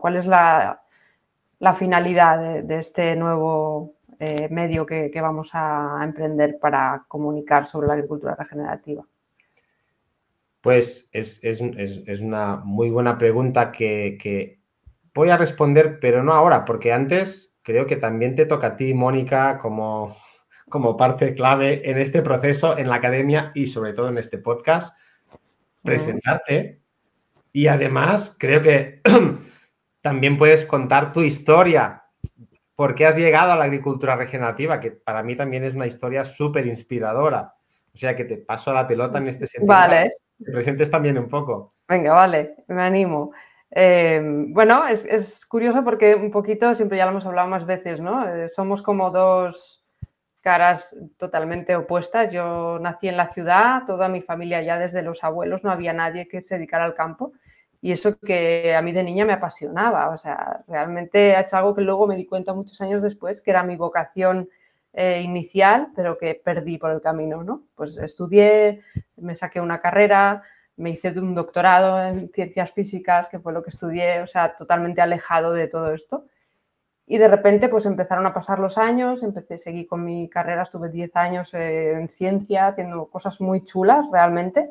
cuál 0.00 0.16
es 0.16 0.26
la, 0.26 0.82
finalidad 1.74 2.64
de, 2.64 2.78
este 2.78 3.14
nuevo 3.14 3.94
eh, 4.18 4.48
medio 4.50 4.84
que, 4.84 5.12
vamos 5.22 5.50
a 5.52 6.00
emprender 6.02 6.58
para 6.60 7.04
comunicar 7.06 7.64
sobre 7.66 7.86
la 7.86 7.94
agricultura 7.94 8.34
regenerativa? 8.34 9.04
Pues 10.60 11.08
es, 11.12 11.40
una 12.20 12.56
muy 12.56 12.90
buena 12.90 13.16
pregunta 13.16 13.70
que, 13.70 14.58
voy 15.14 15.30
a 15.30 15.36
responder, 15.36 16.00
pero 16.00 16.24
no 16.24 16.32
ahora, 16.32 16.64
porque 16.64 16.92
antes 16.92 17.54
creo 17.62 17.86
que 17.86 17.94
también 17.94 18.34
te 18.34 18.46
toca 18.46 18.66
a 18.66 18.76
ti, 18.76 18.92
Mónica, 18.92 19.58
como, 19.58 20.16
como 20.68 20.96
parte 20.96 21.32
clave 21.32 21.88
en 21.88 21.98
este 21.98 22.22
proceso, 22.22 22.76
en 22.76 22.88
la 22.88 22.96
academia 22.96 23.52
y 23.54 23.68
sobre 23.68 23.92
todo 23.92 24.08
en 24.08 24.18
este 24.18 24.38
podcast, 24.38 24.98
presentarte. 25.84 26.80
Y 27.52 27.68
además 27.68 28.34
creo 28.36 28.62
que 28.62 29.00
también 30.02 30.36
puedes 30.36 30.66
contar 30.66 31.12
tu 31.12 31.22
historia, 31.22 32.04
por 32.74 32.94
qué 32.94 33.06
has 33.06 33.16
llegado 33.16 33.52
a 33.52 33.56
la 33.56 33.64
agricultura 33.64 34.16
regenerativa, 34.16 34.80
que 34.80 34.90
para 34.90 35.22
mí 35.22 35.34
también 35.36 35.64
es 35.64 35.74
una 35.74 35.86
historia 35.86 36.24
súper 36.24 36.66
inspiradora. 36.66 37.54
O 37.94 37.96
sea 37.96 38.14
que 38.14 38.24
te 38.24 38.36
paso 38.36 38.72
la 38.72 38.86
pelota 38.86 39.18
en 39.18 39.28
este 39.28 39.46
sentido. 39.46 39.68
Vale 39.74 40.12
presentes 40.44 40.90
también 40.90 41.18
un 41.18 41.28
poco. 41.28 41.74
Venga, 41.88 42.12
vale, 42.12 42.56
me 42.68 42.82
animo. 42.82 43.32
Em, 43.70 44.52
bueno, 44.52 44.86
es, 44.86 45.46
curioso 45.46 45.82
porque 45.84 46.14
un 46.14 46.30
poquito, 46.30 46.74
siempre 46.74 46.98
ya 46.98 47.04
lo 47.04 47.12
hemos 47.12 47.26
hablado 47.26 47.48
más 47.48 47.64
veces, 47.64 48.00
¿no? 48.00 48.28
Eh, 48.28 48.48
somos 48.48 48.82
como 48.82 49.10
dos 49.10 49.84
caras 50.40 50.94
totalmente 51.16 51.74
opuestas. 51.76 52.32
Yo 52.32 52.78
nací 52.80 53.08
en 53.08 53.16
la 53.16 53.30
ciudad, 53.30 53.84
toda 53.86 54.08
mi 54.08 54.20
familia 54.20 54.62
ya 54.62 54.78
desde 54.78 55.02
los 55.02 55.22
abuelos, 55.24 55.62
no 55.64 55.70
había 55.70 55.92
nadie 55.92 56.28
que 56.28 56.42
se 56.42 56.56
dedicara 56.56 56.84
al 56.84 56.94
campo. 56.94 57.32
Y 57.82 57.90
eso 57.90 58.16
que 58.16 58.76
a 58.76 58.80
mí 58.80 58.92
de 58.92 59.02
niña 59.02 59.24
me 59.24 59.32
apasionaba, 59.32 60.10
o 60.10 60.16
sea, 60.16 60.62
realmente 60.68 61.38
es 61.38 61.52
algo 61.52 61.74
que 61.74 61.82
luego 61.82 62.06
me 62.06 62.16
di 62.16 62.26
cuenta 62.26 62.54
muchos 62.54 62.80
años 62.80 63.02
después, 63.02 63.42
que 63.42 63.50
era 63.50 63.64
mi 63.64 63.74
vocación 63.74 64.48
eh, 64.92 65.20
inicial, 65.22 65.88
pero 65.96 66.16
que 66.16 66.40
perdí 66.42 66.78
por 66.78 66.92
el 66.92 67.00
camino, 67.00 67.42
¿no? 67.42 67.64
Pues 67.74 67.96
estudié, 67.96 68.82
me 69.16 69.34
saqué 69.34 69.60
una 69.60 69.80
carrera, 69.80 70.42
me 70.76 70.90
hice 70.90 71.18
un 71.18 71.34
doctorado 71.34 72.00
en 72.06 72.30
ciencias 72.30 72.70
físicas, 72.70 73.28
que 73.28 73.40
fue 73.40 73.52
lo 73.52 73.64
que 73.64 73.70
estudié, 73.70 74.20
o 74.20 74.28
sea, 74.28 74.54
totalmente 74.54 75.00
alejado 75.00 75.52
de 75.52 75.66
todo 75.66 75.92
esto. 75.92 76.26
Y 77.04 77.18
de 77.18 77.26
repente, 77.26 77.68
pues 77.68 77.84
empezaron 77.86 78.26
a 78.26 78.32
pasar 78.32 78.60
los 78.60 78.78
años, 78.78 79.24
empecé, 79.24 79.58
seguí 79.58 79.86
con 79.86 80.04
mi 80.04 80.28
carrera, 80.30 80.62
estuve 80.62 80.88
10 80.88 81.16
años 81.16 81.52
eh, 81.52 81.94
en 81.94 82.08
ciencia, 82.08 82.68
haciendo 82.68 83.06
cosas 83.10 83.40
muy 83.40 83.64
chulas 83.64 84.06
realmente. 84.12 84.70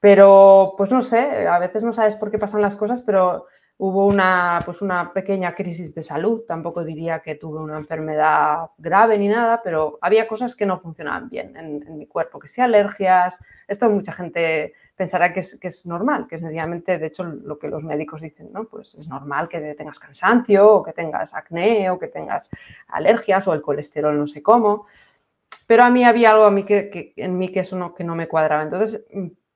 Pero, 0.00 0.74
pues 0.76 0.90
no 0.90 1.02
sé, 1.02 1.46
a 1.46 1.58
veces 1.58 1.84
no 1.84 1.92
sabes 1.92 2.16
por 2.16 2.30
qué 2.30 2.38
pasan 2.38 2.62
las 2.62 2.76
cosas, 2.76 3.02
pero 3.02 3.46
Hubo 3.82 4.06
una, 4.06 4.60
pues 4.62 4.82
una 4.82 5.10
pequeña 5.10 5.54
crisis 5.54 5.94
de 5.94 6.02
salud, 6.02 6.42
tampoco 6.46 6.84
diría 6.84 7.20
que 7.20 7.36
tuve 7.36 7.60
una 7.60 7.78
enfermedad 7.78 8.72
grave 8.76 9.16
ni 9.16 9.26
nada, 9.26 9.62
pero 9.64 9.98
había 10.02 10.28
cosas 10.28 10.54
que 10.54 10.66
no 10.66 10.80
funcionaban 10.80 11.30
bien 11.30 11.56
en, 11.56 11.96
mi 11.96 12.06
cuerpo, 12.06 12.38
que 12.38 12.46
sea 12.46 12.66
alergias, 12.66 13.38
esto 13.66 13.88
mucha 13.88 14.12
gente 14.12 14.74
pensará 14.94 15.32
que 15.32 15.40
es, 15.40 15.58
que 15.58 15.68
es, 15.68 15.86
normal, 15.86 16.26
que 16.28 16.34
es 16.34 16.42
sencillamente, 16.42 16.98
de 16.98 17.06
hecho, 17.06 17.24
lo 17.24 17.58
que 17.58 17.68
los 17.68 17.82
médicos 17.82 18.20
dicen, 18.20 18.50
¿no? 18.52 18.64
Pues 18.64 18.96
es 18.96 19.08
normal 19.08 19.48
que 19.48 19.58
tengas 19.72 19.98
cansancio, 19.98 20.70
o 20.74 20.82
que 20.82 20.92
tengas 20.92 21.32
acné, 21.32 21.88
o 21.88 21.98
que 21.98 22.08
tengas 22.08 22.46
alergias, 22.88 23.48
o 23.48 23.54
el 23.54 23.62
colesterol 23.62 24.14
no 24.18 24.26
sé 24.26 24.42
cómo, 24.42 24.88
pero 25.66 25.84
a 25.84 25.90
mí 25.90 26.04
había 26.04 26.32
algo 26.32 26.48
en 26.48 27.38
mí 27.38 27.48
que 27.48 27.60
eso 27.60 27.76
no, 27.76 27.94
que 27.94 28.04
no 28.04 28.14
me 28.14 28.28
cuadraba. 28.28 28.62
Entonces 28.62 29.06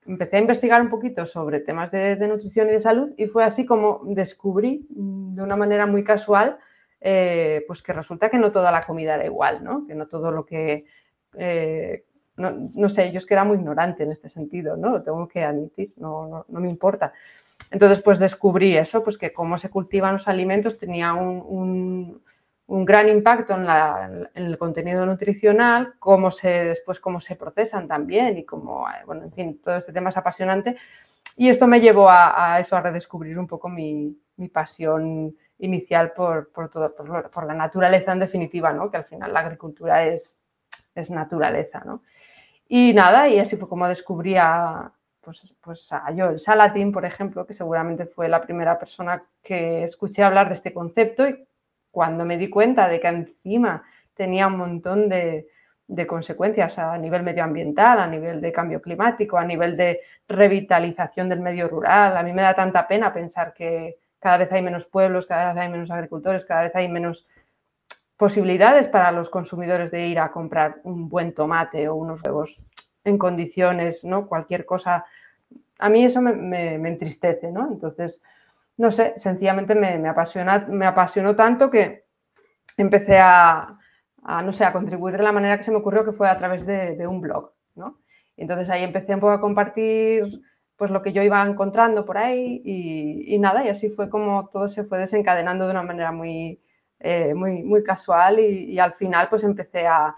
empecé 0.06 0.36
a 0.36 0.40
investigar 0.40 0.82
un 0.82 0.90
poquito 0.90 1.26
sobre 1.26 1.60
temas 1.60 1.90
de, 1.90 2.16
nutrición 2.28 2.68
y 2.68 2.72
de 2.72 2.80
salud 2.80 3.12
y 3.16 3.26
fue 3.26 3.44
así 3.44 3.64
como 3.64 4.02
descubrí 4.04 4.86
mm, 4.90 5.34
de 5.34 5.42
una 5.42 5.56
manera 5.56 5.86
muy 5.86 6.04
casual 6.04 6.58
eh, 7.00 7.64
pues 7.66 7.82
que 7.82 7.92
resulta 7.92 8.30
que 8.30 8.38
no 8.38 8.50
toda 8.52 8.72
la 8.72 8.82
comida 8.82 9.14
era 9.14 9.26
igual, 9.26 9.62
¿no? 9.62 9.86
que 9.86 9.94
no 9.94 10.06
todo 10.06 10.30
lo 10.30 10.46
que... 10.46 10.86
Eh, 11.36 12.04
no, 12.36 12.88
sé, 12.88 13.12
yo 13.12 13.18
es 13.18 13.26
que 13.26 13.34
era 13.34 13.44
muy 13.44 13.58
ignorante 13.58 14.02
en 14.02 14.10
este 14.10 14.28
sentido, 14.28 14.76
¿no? 14.76 14.90
Lo 14.90 15.02
tengo 15.04 15.28
que 15.28 15.44
admitir, 15.44 15.92
no, 15.98 16.44
me 16.48 16.68
importa. 16.68 17.12
Entonces, 17.70 18.00
pues 18.02 18.18
descubrí 18.18 18.76
eso, 18.76 19.04
pues 19.04 19.18
que 19.18 19.32
cómo 19.32 19.56
se 19.56 19.70
cultivan 19.70 20.14
los 20.14 20.26
alimentos 20.26 20.76
tenía 20.76 21.14
un 21.14 21.44
un 21.46 22.22
gran 22.66 23.08
impacto 23.08 23.54
en, 23.54 24.28
el 24.34 24.58
contenido 24.58 25.04
nutricional, 25.04 25.94
cómo 25.98 26.30
se, 26.30 26.64
después 26.64 27.00
cómo 27.00 27.20
se 27.20 27.36
procesan 27.36 27.86
también 27.86 28.38
y 28.38 28.44
cómo, 28.44 28.88
eh, 28.88 29.04
bueno, 29.04 29.24
en 29.24 29.32
fin, 29.32 29.60
todo 29.62 29.76
este 29.76 29.92
tema 29.92 30.10
es 30.10 30.16
apasionante. 30.16 30.76
Y 31.36 31.48
esto 31.48 31.66
me 31.66 31.80
llevó 31.80 32.08
a, 32.08 32.58
eso, 32.60 32.76
a 32.76 32.80
redescubrir 32.80 33.38
un 33.38 33.46
poco 33.46 33.68
mi, 33.68 34.16
pasión 34.52 35.36
inicial 35.58 36.12
por, 36.12 36.50
por, 36.52 36.70
todo, 36.70 36.94
por, 36.94 37.46
la 37.46 37.54
naturaleza 37.54 38.12
en 38.12 38.20
definitiva, 38.20 38.72
¿no? 38.72 38.90
que 38.90 38.98
al 38.98 39.04
final 39.04 39.32
la 39.32 39.40
agricultura 39.40 40.04
es, 40.04 40.42
es 40.94 41.10
naturaleza. 41.10 41.82
¿no? 41.84 42.02
Y 42.68 42.92
nada, 42.94 43.28
y 43.28 43.38
así 43.38 43.56
fue 43.56 43.68
como 43.68 43.88
descubrí 43.88 44.36
a, 44.36 44.92
pues, 45.20 45.54
pues 45.60 45.92
a 45.92 46.06
Joel 46.16 46.38
Salatin, 46.38 46.92
por 46.92 47.04
ejemplo, 47.04 47.46
que 47.46 47.54
seguramente 47.54 48.06
fue 48.06 48.28
la 48.28 48.40
primera 48.40 48.78
persona 48.78 49.24
que 49.42 49.84
escuché 49.84 50.22
hablar 50.22 50.48
de 50.48 50.54
este 50.54 50.72
concepto 50.72 51.26
cuando 51.94 52.24
me 52.24 52.36
di 52.36 52.50
cuenta 52.50 52.88
de 52.88 52.98
que 52.98 53.06
encima 53.06 53.84
tenía 54.14 54.48
un 54.48 54.58
montón 54.58 55.08
de, 55.08 55.46
consecuencias 56.08 56.76
a 56.76 56.98
nivel 56.98 57.22
medioambiental, 57.22 58.00
a 58.00 58.08
nivel 58.08 58.40
de 58.40 58.50
cambio 58.50 58.82
climático, 58.82 59.38
a 59.38 59.44
nivel 59.44 59.76
de 59.76 60.00
revitalización 60.26 61.28
del 61.28 61.38
medio 61.38 61.68
rural. 61.68 62.16
A 62.16 62.24
mí 62.24 62.32
me 62.32 62.42
da 62.42 62.52
tanta 62.52 62.88
pena 62.88 63.12
pensar 63.14 63.54
que 63.54 63.98
cada 64.18 64.38
vez 64.38 64.50
hay 64.50 64.60
menos 64.60 64.86
pueblos, 64.86 65.26
cada 65.26 65.52
vez 65.52 65.62
hay 65.62 65.68
menos 65.68 65.88
agricultores, 65.92 66.44
cada 66.44 66.62
vez 66.62 66.74
hay 66.74 66.88
menos 66.88 67.28
posibilidades 68.16 68.88
para 68.88 69.12
los 69.12 69.30
consumidores 69.30 69.92
de 69.92 70.08
ir 70.08 70.18
a 70.18 70.32
comprar 70.32 70.80
un 70.82 71.08
buen 71.08 71.32
tomate 71.32 71.88
o 71.88 71.94
unos 71.94 72.22
huevos 72.24 72.60
en 73.04 73.18
condiciones, 73.18 74.04
¿no? 74.04 74.26
Cualquier 74.26 74.64
cosa. 74.64 75.04
A 75.78 75.88
mí 75.88 76.04
eso 76.04 76.20
me, 76.20 76.32
me 76.78 76.88
entristece, 76.88 77.52
¿no? 77.52 77.68
Entonces, 77.70 78.24
no 78.76 78.90
sé, 78.90 79.14
sencillamente 79.16 79.74
me, 79.74 80.08
apasiona, 80.08 80.66
me 80.68 80.86
apasionó 80.86 81.36
tanto 81.36 81.70
que 81.70 82.06
empecé 82.76 83.18
a, 83.18 83.78
no 84.44 84.52
sé, 84.52 84.64
a 84.64 84.72
contribuir 84.72 85.16
de 85.16 85.22
la 85.22 85.32
manera 85.32 85.56
que 85.56 85.64
se 85.64 85.70
me 85.70 85.78
ocurrió, 85.78 86.04
que 86.04 86.12
fue 86.12 86.28
a 86.28 86.38
través 86.38 86.66
de, 86.66 87.06
un 87.06 87.20
blog, 87.20 87.52
¿no? 87.74 88.00
entonces 88.36 88.68
ahí 88.68 88.82
empecé 88.82 89.14
un 89.14 89.20
poco 89.20 89.32
a 89.32 89.40
compartir 89.40 90.42
pues 90.76 90.90
lo 90.90 91.02
que 91.02 91.12
yo 91.12 91.22
iba 91.22 91.40
encontrando 91.46 92.04
por 92.04 92.18
ahí 92.18 92.60
y, 92.64 93.38
nada, 93.38 93.64
y 93.64 93.68
así 93.68 93.90
fue 93.90 94.10
como 94.10 94.48
todo 94.48 94.68
se 94.68 94.84
fue 94.84 94.98
desencadenando 94.98 95.66
de 95.66 95.70
una 95.70 95.82
manera 95.82 96.10
muy, 96.10 96.60
eh, 96.98 97.32
muy, 97.34 97.62
muy 97.62 97.84
casual 97.84 98.40
y, 98.40 98.78
al 98.78 98.94
final 98.94 99.28
pues 99.28 99.44
empecé 99.44 99.86
a, 99.86 100.16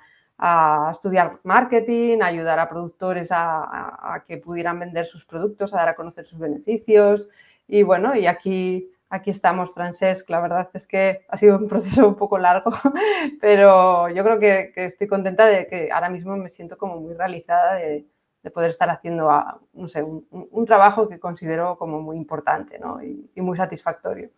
estudiar 0.92 1.40
marketing, 1.44 2.20
a 2.20 2.26
ayudar 2.26 2.58
a 2.58 2.68
productores 2.68 3.32
a, 3.32 4.14
a, 4.14 4.24
que 4.26 4.36
pudieran 4.36 4.78
vender 4.78 5.06
sus 5.06 5.24
productos, 5.24 5.72
a 5.72 5.78
dar 5.78 5.88
a 5.88 5.96
conocer 5.96 6.26
sus 6.26 6.38
beneficios, 6.38 7.30
y 7.68 7.82
bueno, 7.82 8.14
y 8.16 8.26
aquí, 8.26 8.90
aquí 9.08 9.30
estamos, 9.30 9.72
Francesc. 9.72 10.28
La 10.30 10.40
verdad 10.40 10.70
es 10.72 10.86
que 10.86 11.24
ha 11.28 11.36
sido 11.36 11.56
un 11.56 11.68
proceso 11.68 12.08
un 12.08 12.16
poco 12.16 12.38
largo, 12.38 12.70
pero 13.40 14.08
yo 14.08 14.22
creo 14.22 14.38
que, 14.38 14.72
estoy 14.76 15.06
contenta 15.06 15.46
de 15.46 15.66
que 15.66 15.90
ahora 15.90 16.08
mismo 16.08 16.36
me 16.36 16.48
siento 16.48 16.78
como 16.78 17.00
muy 17.00 17.14
realizada 17.14 17.74
de, 17.74 18.06
poder 18.54 18.70
estar 18.70 18.88
haciendo, 18.88 19.28
ah, 19.28 19.60
no 19.72 19.88
sé, 19.88 20.04
un, 20.04 20.66
trabajo 20.66 21.08
que 21.08 21.18
considero 21.18 21.76
como 21.76 22.00
muy 22.00 22.16
importante 22.16 22.78
¿no? 22.78 23.02
y, 23.02 23.28
muy 23.40 23.56
satisfactorio. 23.56 24.30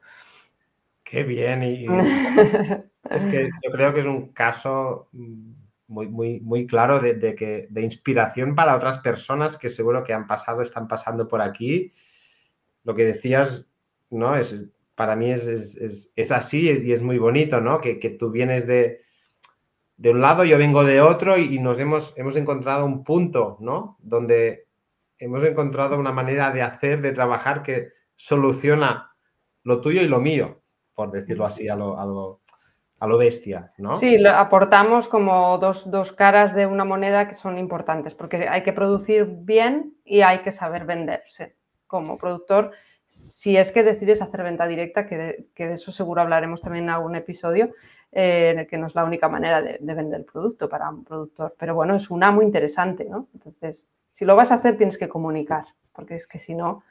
Qué 1.05 1.25
bien. 1.25 1.63
Y, 1.63 1.85
es 3.11 3.27
que 3.27 3.51
yo 3.63 3.71
creo 3.71 3.93
que 3.93 4.01
es 4.01 4.07
un 4.07 4.29
caso 4.33 5.11
muy, 5.13 6.09
muy, 6.09 6.41
muy 6.41 6.67
claro 6.67 7.01
de, 7.01 7.35
que, 7.35 7.67
de 7.69 7.83
inspiración 7.83 8.55
para 8.55 8.77
otras 8.77 8.99
personas 8.99 9.59
que 9.59 9.69
seguro 9.69 10.03
que 10.03 10.15
han 10.15 10.27
pasado, 10.27 10.63
están 10.63 10.89
pasando 10.89 11.29
por 11.29 11.43
aquí 11.43 11.93
lo 12.89 12.95
que 12.95 13.05
decías, 13.05 13.69
¿no? 14.09 14.35
Es, 14.35 14.59
para 14.95 15.15
mí 15.15 15.31
es, 15.31 16.33
así 16.33 16.71
y 16.71 16.91
es 16.91 17.03
muy 17.03 17.19
bonito, 17.19 17.61
¿no? 17.61 17.83
Que, 17.83 18.17
tú 18.19 18.31
vienes 18.31 18.67
de, 18.67 19.03
de, 19.99 20.11
un 20.11 20.23
lado, 20.23 20.43
yo 20.45 20.57
vengo 20.57 20.83
de 20.85 21.03
otro 21.03 21.37
y, 21.37 21.59
nos 21.59 21.79
hemos, 21.79 22.15
hemos 22.17 22.35
encontrado 22.37 22.87
un 22.87 23.05
punto, 23.05 23.59
¿no? 23.61 23.99
Donde 24.01 24.69
hemos 25.19 25.45
encontrado 25.45 25.99
una 25.99 26.13
manera 26.13 26.51
de 26.51 26.63
hacer, 26.63 27.03
de 27.03 27.13
trabajar 27.13 27.63
que 27.63 27.91
soluciona 28.17 29.13
lo 29.65 29.83
tuyo 29.83 30.01
y 30.01 30.09
lo 30.09 30.19
mío, 30.19 30.63
por 30.95 31.11
decirlo 31.11 31.45
así, 31.45 31.69
algo, 31.69 32.41
a 33.01 33.07
lo 33.07 33.19
bestia, 33.19 33.71
¿no? 33.77 33.97
Sí, 33.97 34.17
aportamos 34.27 35.09
como 35.09 35.59
dos, 35.59 35.91
dos, 35.91 36.13
caras 36.13 36.55
de 36.55 36.65
una 36.65 36.87
moneda 36.87 37.29
que 37.29 37.35
son 37.35 37.59
importantes, 37.59 38.15
porque 38.15 38.49
hay 38.49 38.63
que 38.63 38.73
producir 38.73 39.27
bien 39.27 39.95
y 40.07 40.23
hay 40.23 40.39
que 40.39 40.53
saber 40.53 40.87
venderse 40.87 41.58
como 41.89 42.17
productor. 42.17 42.71
Si 43.09 43.57
es 43.57 43.73
que 43.73 43.83
decides 43.83 44.23
hacer 44.23 44.45
venta 44.45 44.69
directa, 44.69 45.09
que 45.09 45.17
de, 45.17 45.49
eso 45.57 45.91
seguro 45.91 46.23
hablaremos 46.23 46.61
también 46.61 46.85
en 46.85 46.91
algún 46.91 47.17
episodio, 47.17 47.73
eh, 48.13 48.67
que 48.71 48.79
no 48.79 48.87
es 48.87 48.95
la 48.95 49.05
única 49.05 49.29
manera 49.29 49.61
de, 49.61 49.79
vender 49.81 50.21
el 50.21 50.27
producto 50.27 50.69
para 50.69 50.89
un 50.91 51.03
productor. 51.03 51.57
Pero 51.59 51.75
bueno, 51.75 51.97
es 51.97 52.11
una 52.11 52.31
muy 52.31 52.45
interesante, 52.45 53.05
¿no? 53.05 53.29
Entonces, 53.35 53.91
si 54.13 54.25
lo 54.25 54.37
vas 54.37 54.53
a 54.53 54.57
hacer, 54.57 54.77
tienes 54.77 54.99
que 54.99 55.09
comunicar, 55.09 55.65
porque 55.93 56.15
es 56.15 56.27
que 56.27 56.39
si 56.39 56.55
no... 56.55 56.85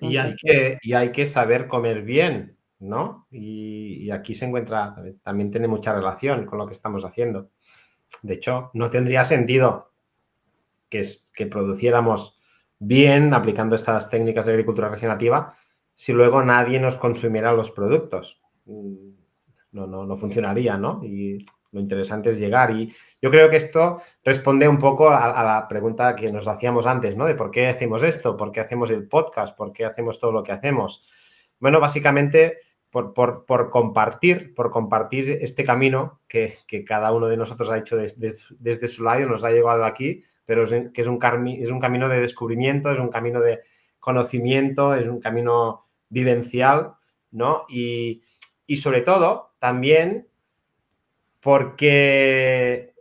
Y 0.00 0.16
hay, 0.16 0.36
que, 0.36 0.78
y 0.82 0.92
hay 0.92 1.10
que 1.10 1.26
saber 1.26 1.66
comer 1.66 2.02
bien, 2.02 2.56
¿no? 2.78 3.26
Y, 3.30 4.10
aquí 4.10 4.34
se 4.34 4.46
encuentra, 4.46 4.94
también 5.22 5.50
tiene 5.50 5.68
mucha 5.68 5.92
relación 5.92 6.46
con 6.46 6.58
lo 6.58 6.66
que 6.66 6.72
estamos 6.72 7.04
haciendo. 7.04 7.50
De 8.22 8.34
hecho, 8.34 8.70
no 8.74 8.88
tendría 8.90 9.24
sentido 9.24 9.92
que, 10.88 11.06
que 11.34 11.46
produciéramos 11.46 12.39
bien 12.80 13.32
aplicando 13.32 13.76
estas 13.76 14.10
técnicas 14.10 14.46
de 14.46 14.52
agricultura 14.52 14.88
regenerativa 14.88 15.54
si 15.94 16.12
luego 16.12 16.42
nadie 16.42 16.80
nos 16.80 16.96
consumiera 16.96 17.52
los 17.52 17.70
productos. 17.70 18.40
Mm, 18.64 19.10
no, 19.72 19.86
no, 19.86 20.04
no 20.04 20.16
funcionaría, 20.16 20.76
¿no? 20.76 21.00
Y 21.04 21.44
lo 21.72 21.80
interesante 21.80 22.30
es 22.30 22.38
llegar. 22.38 22.70
Y 22.72 22.92
yo 23.20 23.30
creo 23.30 23.48
que 23.48 23.56
esto 23.56 24.00
responde 24.24 24.68
un 24.68 24.78
poco 24.78 25.10
a, 25.10 25.42
la 25.42 25.68
pregunta 25.68 26.16
que 26.16 26.32
nos 26.32 26.48
hacíamos 26.48 26.86
antes, 26.86 27.16
¿no? 27.16 27.26
De 27.26 27.34
por 27.34 27.50
qué 27.50 27.68
hacemos 27.68 28.02
esto, 28.02 28.36
por 28.36 28.50
qué 28.50 28.60
hacemos 28.60 28.90
el 28.90 29.06
podcast, 29.06 29.56
por 29.56 29.72
qué 29.72 29.84
hacemos 29.84 30.18
todo 30.18 30.32
lo 30.32 30.42
que 30.42 30.52
hacemos. 30.52 31.08
Bueno, 31.58 31.80
básicamente 31.80 32.58
por, 32.90 33.12
compartir, 33.70 34.54
por 34.54 34.70
compartir 34.70 35.38
este 35.40 35.64
camino 35.64 36.20
que, 36.26 36.58
cada 36.86 37.12
uno 37.12 37.28
de 37.28 37.36
nosotros 37.36 37.70
ha 37.70 37.78
hecho 37.78 37.96
desde, 37.96 38.88
su 38.88 39.04
lado, 39.04 39.26
nos 39.26 39.44
ha 39.44 39.50
llegado 39.50 39.84
aquí, 39.84 40.24
pero 40.50 40.64
es, 40.64 40.90
que 40.92 41.02
es 41.02 41.06
un, 41.06 41.20
es 41.46 41.70
un 41.70 41.78
camino 41.78 42.08
de 42.08 42.18
descubrimiento, 42.18 42.90
es 42.90 42.98
un 42.98 43.08
camino 43.08 43.40
de 43.40 43.60
conocimiento, 44.00 44.96
es 44.96 45.06
un 45.06 45.20
camino 45.20 45.86
vivencial, 46.08 46.94
¿no? 47.30 47.66
Y, 47.68 48.24
y 48.66 48.78
sobre 48.78 49.02
todo, 49.02 49.52
también 49.60 50.26
porque 51.38 52.94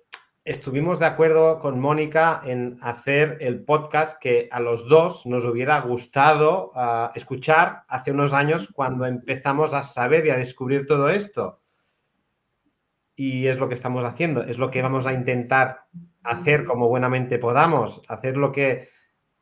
estuvimos 0.46 1.00
de 1.00 1.08
acuerdo 1.08 1.60
con 1.60 1.79
Mónica 1.79 2.39
en 2.46 2.77
hacer 2.84 3.39
el 3.41 3.63
podcast 3.63 4.22
que 4.22 4.48
a 4.51 4.60
los 4.60 4.88
dos 4.88 5.25
nos 5.25 5.44
hubiera 5.46 5.82
gustado 5.82 6.72
ah, 6.75 7.12
escuchar 7.15 7.82
hace 7.88 8.12
unos 8.12 8.32
años 8.32 8.70
cuando 8.72 9.08
empezamos 9.08 9.74
a 9.74 9.82
saber 9.82 10.27
y 10.27 10.29
a 10.29 10.38
descubrir 10.38 10.86
todo 10.86 11.10
esto. 11.10 11.63
Y 13.15 13.48
es 13.48 13.58
lo 13.58 13.68
que 13.68 13.74
estamos 13.74 14.03
haciendo, 14.03 14.44
es 14.44 14.60
lo 14.60 14.70
que 14.70 14.84
vamos 14.84 15.08
a 15.08 15.13
intentar 15.13 15.88
hacer 16.24 16.66
como 16.66 16.88
buenamente 16.88 17.40
podamos, 17.40 18.02
hacer 18.08 18.38
lo 18.38 18.52
que 18.52 18.90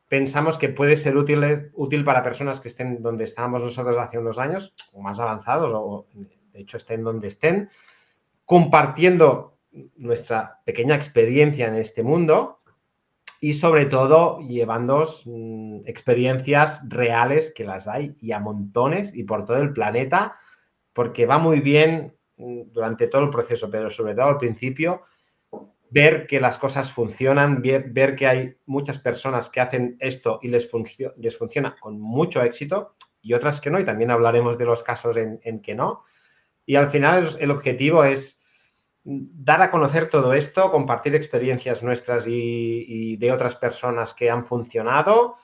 pensamos 0.08 0.56
que 0.56 0.68
puede 0.68 0.96
ser 0.96 1.16
útil, 1.16 1.70
útil 1.74 2.04
para 2.04 2.22
personas 2.22 2.60
que 2.60 2.68
estén 2.68 3.02
donde 3.02 3.24
estábamos 3.24 3.62
nosotros 3.62 3.96
hace 3.96 4.18
unos 4.18 4.38
años, 4.38 4.74
o 4.92 5.02
más 5.02 5.20
avanzados, 5.20 5.72
o 5.74 6.06
de 6.52 6.60
hecho 6.60 6.76
estén 6.76 7.04
donde 7.04 7.28
estén, 7.28 7.70
compartiendo 8.44 9.58
nuestra 9.96 10.60
pequeña 10.64 10.94
experiencia 10.94 11.68
en 11.68 11.74
este 11.74 12.02
mundo 12.02 12.60
y 13.40 13.52
sobre 13.52 13.86
todo 13.86 14.40
llevando 14.40 15.04
mm, 15.24 15.80
experiencias 15.86 16.80
reales 16.88 17.52
que 17.54 17.64
las 17.64 17.86
hay 17.86 18.16
y 18.20 18.32
a 18.32 18.40
montones 18.40 19.14
y 19.14 19.24
por 19.24 19.44
todo 19.44 19.58
el 19.58 19.72
planeta 19.72 20.36
porque 20.92 21.26
va 21.26 21.38
muy 21.38 21.60
bien 21.60 22.16
mm, 22.36 22.72
durante 22.72 23.06
todo 23.06 23.22
el 23.22 23.30
proceso, 23.30 23.70
pero 23.70 23.90
sobre 23.90 24.14
todo 24.14 24.26
al 24.26 24.38
principio, 24.38 25.02
ver 25.90 26.26
que 26.26 26.40
las 26.40 26.58
cosas 26.58 26.92
funcionan, 26.92 27.62
ver, 27.62 28.14
que 28.16 28.26
hay 28.26 28.56
muchas 28.66 28.98
personas 28.98 29.50
que 29.50 29.60
hacen 29.60 29.96
esto 30.00 30.38
y 30.42 30.48
les, 30.48 30.68
les 31.16 31.36
funciona 31.36 31.76
con 31.80 32.00
mucho 32.00 32.42
éxito 32.42 32.96
y 33.22 33.34
otras 33.34 33.60
que 33.60 33.70
no, 33.70 33.80
y 33.80 33.84
también 33.84 34.10
hablaremos 34.10 34.58
de 34.58 34.64
los 34.64 34.82
casos 34.82 35.16
en 35.16 35.60
que 35.60 35.74
no. 35.74 36.04
Y 36.66 36.76
al 36.76 36.88
final 36.88 37.26
el 37.40 37.50
objetivo 37.50 38.04
es 38.04 38.38
dar 39.08 39.62
a 39.62 39.70
conocer 39.70 40.08
todo 40.08 40.34
esto, 40.34 40.70
compartir 40.70 41.14
experiencias 41.14 41.82
nuestras 41.82 42.26
y, 42.26 43.16
de 43.16 43.32
otras 43.32 43.56
personas 43.56 44.12
que 44.12 44.30
han 44.30 44.44
funcionado 44.44 45.36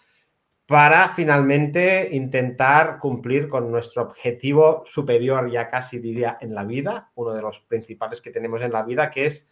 para 0.66 1.08
finalmente 1.10 2.14
intentar 2.14 2.98
cumplir 2.98 3.48
con 3.48 3.70
nuestro 3.70 4.02
objetivo 4.02 4.82
superior, 4.84 5.50
ya 5.50 5.68
casi 5.68 5.98
diría, 5.98 6.36
en 6.40 6.54
la 6.54 6.64
vida, 6.64 7.10
uno 7.14 7.32
de 7.32 7.42
los 7.42 7.60
principales 7.60 8.20
que 8.20 8.30
tenemos 8.30 8.60
en 8.60 8.72
la 8.72 8.82
vida, 8.82 9.10
que 9.10 9.26
es 9.26 9.50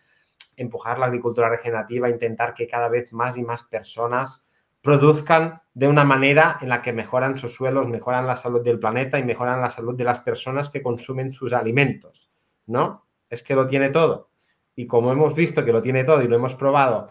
empujar 0.57 0.99
la 0.99 1.07
agricultura 1.07 1.49
regenerativa, 1.49 2.09
intentar 2.09 2.55
que 2.55 2.67
cada 2.67 2.89
vez 2.89 3.13
más 3.13 3.37
y 3.37 3.43
más 3.43 3.65
personas 3.65 4.47
produzcan 4.81 5.63
de 5.75 5.89
una 5.89 6.05
manera 6.05 6.59
en 6.61 6.69
la 6.69 6.83
que 6.83 6.93
mejoran 6.93 7.39
sus 7.39 7.55
suelos, 7.55 7.89
mejoran 7.89 8.27
la 8.27 8.37
salud 8.37 8.63
del 8.63 8.79
planeta 8.79 9.19
y 9.19 9.25
mejoran 9.25 9.61
la 9.61 9.71
salud 9.71 9.97
de 9.97 10.05
las 10.05 10.21
personas 10.21 10.69
que 10.71 10.83
consumen 10.83 11.33
sus 11.33 11.53
alimentos, 11.53 12.31
¿no? 12.67 13.07
es 13.33 13.43
que 13.43 13.55
lo 13.55 13.67
tiene 13.67 13.89
todo. 13.89 14.31
Y 14.77 14.87
como 14.87 15.11
hemos 15.11 15.35
visto 15.35 15.65
que 15.65 15.73
lo 15.73 15.81
tiene 15.81 16.05
todo 16.05 16.23
y 16.23 16.29
lo 16.29 16.37
hemos 16.37 16.55
probado, 16.55 17.09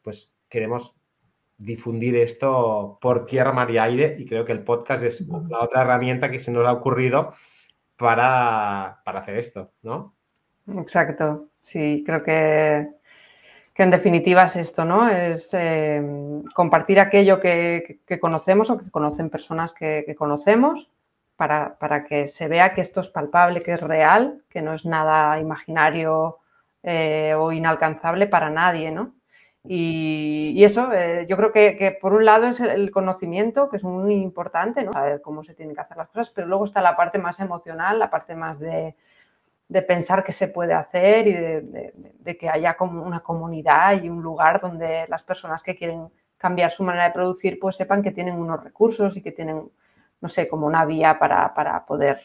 pues 0.00 0.32
queremos 0.48 0.94
difundir 1.58 2.16
esto 2.16 2.98
por 3.00 3.26
tierra, 3.26 3.52
mar 3.52 3.70
y 3.70 3.78
aire 3.78 4.16
y 4.18 4.26
creo 4.26 4.44
que 4.44 4.52
el 4.52 4.62
podcast 4.62 5.02
es 5.02 5.26
la 5.26 5.60
otra 5.60 5.82
herramienta 5.82 6.30
que 6.30 6.38
se 6.38 6.52
nos 6.52 6.66
ha 6.66 6.72
ocurrido 6.72 7.34
para, 7.96 9.00
hacer 9.04 9.36
esto, 9.36 9.72
¿no? 9.82 10.15
Exacto, 10.68 11.48
sí, 11.62 12.02
creo 12.04 12.22
que, 12.22 12.88
en 13.76 13.90
definitiva 13.90 14.44
es 14.44 14.56
esto, 14.56 14.84
¿no? 14.84 15.08
Es 15.08 15.50
eh, 15.54 16.02
compartir 16.54 16.98
aquello 16.98 17.40
que, 17.40 18.00
conocemos 18.20 18.70
o 18.70 18.78
que 18.78 18.90
conocen 18.90 19.30
personas 19.30 19.74
que 19.74 20.14
conocemos 20.18 20.90
para, 21.36 22.04
que 22.08 22.26
se 22.28 22.48
vea 22.48 22.74
que 22.74 22.80
esto 22.80 23.00
es 23.00 23.08
palpable, 23.08 23.62
que 23.62 23.74
es 23.74 23.80
real, 23.80 24.42
que 24.48 24.62
no 24.62 24.74
es 24.74 24.84
nada 24.84 25.38
imaginario 25.38 26.38
eh, 26.82 27.34
o 27.36 27.52
inalcanzable 27.52 28.26
para 28.26 28.50
nadie, 28.50 28.90
¿no? 28.90 29.14
Y, 29.68 30.62
eso, 30.64 30.92
eh, 30.92 31.26
yo 31.28 31.36
creo 31.36 31.52
que, 31.52 31.98
por 32.00 32.12
un 32.14 32.24
lado 32.24 32.46
es 32.46 32.60
el 32.60 32.90
conocimiento, 32.90 33.68
que 33.68 33.76
es 33.76 33.84
muy 33.84 34.14
importante, 34.14 34.82
¿no? 34.84 34.92
Saber 34.92 35.20
cómo 35.20 35.42
se 35.42 35.54
tienen 35.54 35.74
que 35.74 35.80
hacer 35.80 35.96
las 35.96 36.08
cosas, 36.08 36.30
pero 36.30 36.46
luego 36.46 36.64
está 36.64 36.80
la 36.80 36.96
parte 36.96 37.18
más 37.18 37.40
emocional, 37.40 37.98
la 37.98 38.10
parte 38.10 38.34
más 38.34 38.58
de, 38.60 38.94
pensar 39.82 40.22
que 40.24 40.32
se 40.32 40.48
puede 40.48 40.72
hacer 40.74 41.26
y 41.26 41.32
de, 41.32 41.92
de, 42.18 42.36
que 42.38 42.48
haya 42.48 42.76
como 42.76 43.02
una 43.02 43.20
comunidad 43.20 44.02
y 44.02 44.08
un 44.08 44.22
lugar 44.22 44.60
donde 44.60 45.06
las 45.08 45.22
personas 45.22 45.62
que 45.62 45.74
quieren 45.74 46.08
cambiar 46.38 46.70
su 46.70 46.84
manera 46.84 47.04
de 47.04 47.12
producir, 47.12 47.58
pues 47.58 47.76
sepan 47.76 48.02
que 48.02 48.12
tienen 48.12 48.38
unos 48.38 48.62
recursos 48.62 49.16
y 49.16 49.22
que 49.22 49.32
tienen 49.32 49.70
no 50.20 50.28
sé, 50.28 50.48
como 50.48 50.66
una 50.66 50.84
vía 50.84 51.18
para, 51.18 51.84
poder 51.86 52.20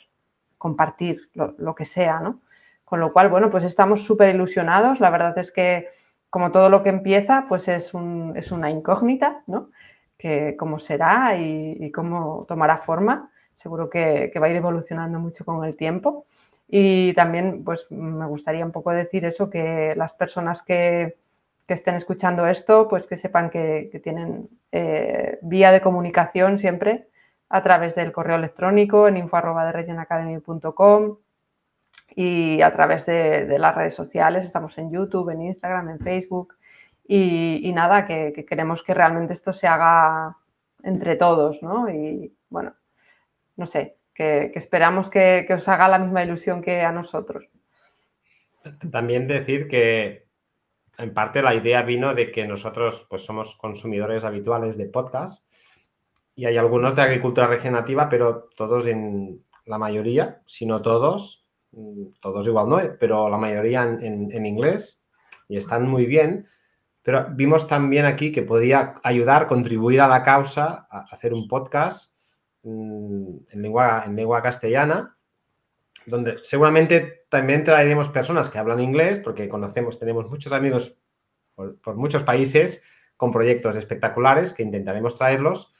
compartir 0.57 1.29
lo, 1.33 1.75
que 1.75 1.85
sea, 1.85 2.19
¿no? 2.19 2.41
Con 2.85 2.99
lo 2.99 3.13
cual, 3.13 3.29
bueno, 3.29 3.49
pues 3.49 3.63
estamos 3.63 4.03
súper 4.03 4.33
ilusionados. 4.33 4.99
La 4.99 5.09
verdad 5.09 5.37
es 5.37 5.51
que, 5.51 5.89
como 6.29 6.51
todo 6.51 6.69
lo 6.69 6.83
que 6.83 6.89
empieza, 6.89 7.45
pues 7.47 7.67
es, 7.67 7.91
es 8.35 8.51
una 8.51 8.69
incógnita, 8.69 9.43
¿no? 9.47 9.69
Que 10.17 10.55
cómo 10.57 10.79
será 10.79 11.35
y, 11.37 11.91
cómo 11.91 12.45
tomará 12.47 12.77
forma. 12.77 13.31
Seguro 13.55 13.89
que, 13.89 14.31
va 14.41 14.47
a 14.47 14.49
ir 14.49 14.55
evolucionando 14.55 15.19
mucho 15.19 15.45
con 15.45 15.63
el 15.65 15.75
tiempo. 15.75 16.25
Y 16.73 17.13
también, 17.15 17.65
pues 17.65 17.85
me 17.91 18.25
gustaría 18.27 18.65
un 18.65 18.71
poco 18.71 18.91
decir 18.91 19.25
eso, 19.25 19.49
que 19.49 19.93
las 19.97 20.13
personas 20.13 20.63
que, 20.63 21.17
estén 21.67 21.95
escuchando 21.95 22.47
esto, 22.47 22.89
pues 22.89 23.07
que 23.07 23.15
sepan 23.15 23.49
que, 23.49 24.01
tienen 24.03 24.49
eh, 24.73 25.39
vía 25.41 25.71
de 25.71 25.79
comunicación 25.79 26.59
siempre 26.59 27.07
a 27.47 27.63
través 27.63 27.95
del 27.95 28.11
correo 28.11 28.35
electrónico 28.35 29.07
en 29.07 29.15
info.com 29.15 29.47
y 32.13 32.61
a 32.61 32.71
través 32.73 33.05
de, 33.05 33.57
las 33.57 33.75
redes 33.75 33.93
sociales. 33.93 34.43
Estamos 34.43 34.77
en 34.77 34.91
YouTube, 34.91 35.29
en 35.29 35.43
Instagram, 35.43 35.89
en 35.89 35.99
Facebook. 35.99 36.55
Y, 37.07 37.71
nada, 37.73 38.05
que, 38.05 38.45
queremos 38.47 38.83
que 38.83 38.93
realmente 38.93 39.33
esto 39.33 39.53
se 39.53 39.67
haga 39.67 40.37
entre 40.83 41.15
todos, 41.15 41.63
¿no? 41.63 41.89
Y 41.89 42.33
bueno, 42.49 42.73
no 43.55 43.65
sé, 43.65 43.97
que, 44.21 44.59
esperamos 44.59 45.09
que, 45.09 45.47
os 45.49 45.67
haga 45.67 45.87
la 45.87 45.97
misma 45.97 46.23
ilusión 46.23 46.61
que 46.61 46.81
a 46.81 46.91
nosotros. 46.91 47.45
También 48.91 49.27
decir 49.27 49.67
que 49.67 50.27
en 50.97 51.13
parte 51.13 51.41
la 51.41 51.55
idea 51.55 51.81
vino 51.81 52.13
de 52.13 52.31
que 52.31 52.45
nosotros 52.45 53.07
pues 53.09 53.23
somos 53.25 53.55
consumidores 53.55 54.23
habituales 54.23 54.77
de 54.77 54.85
podcast 54.85 55.43
y 56.35 56.45
hay 56.45 56.57
algunos 56.57 56.95
de 56.95 57.01
agricultura 57.01 57.47
regenerativa, 57.47 58.09
pero 58.09 58.49
todos 58.55 58.85
en 58.85 59.43
la 59.65 59.79
mayoría, 59.79 60.41
si 60.45 60.67
no 60.67 60.81
todos, 60.83 61.47
mm, 61.71 62.19
todos 62.21 62.45
igual 62.45 62.69
no, 62.69 62.79
pero 62.99 63.27
la 63.27 63.37
mayoría 63.37 63.83
en, 63.83 64.45
inglés 64.45 65.01
y 65.47 65.57
están 65.57 65.89
muy 65.89 66.05
bien. 66.05 66.47
Pero 67.01 67.25
vimos 67.31 67.67
también 67.67 68.05
aquí 68.05 68.31
que 68.31 68.43
podía 68.43 68.93
ayudar, 69.01 69.47
contribuir 69.47 70.01
a 70.01 70.07
la 70.07 70.21
causa, 70.21 70.87
a 70.91 71.07
hacer 71.11 71.33
un 71.33 71.47
podcast 71.47 72.13
en 72.63 73.61
lengua, 73.61 74.03
en 74.05 74.15
lengua 74.15 74.41
castellana 74.41 75.17
donde 76.05 76.39
seguramente 76.43 77.25
también 77.29 77.63
traeremos 77.63 78.09
personas 78.09 78.49
que 78.49 78.57
hablan 78.57 78.79
inglés, 78.79 79.19
porque 79.19 79.49
conocemos, 79.49 79.99
tenemos 79.99 80.29
muchos 80.29 80.51
amigos 80.53 80.97
por, 81.55 81.95
muchos 81.95 82.23
países 82.23 82.83
con 83.17 83.31
proyectos 83.31 83.75
espectaculares 83.75 84.53
que 84.53 84.63
intentaremos 84.63 85.17
traerlos, 85.17 85.73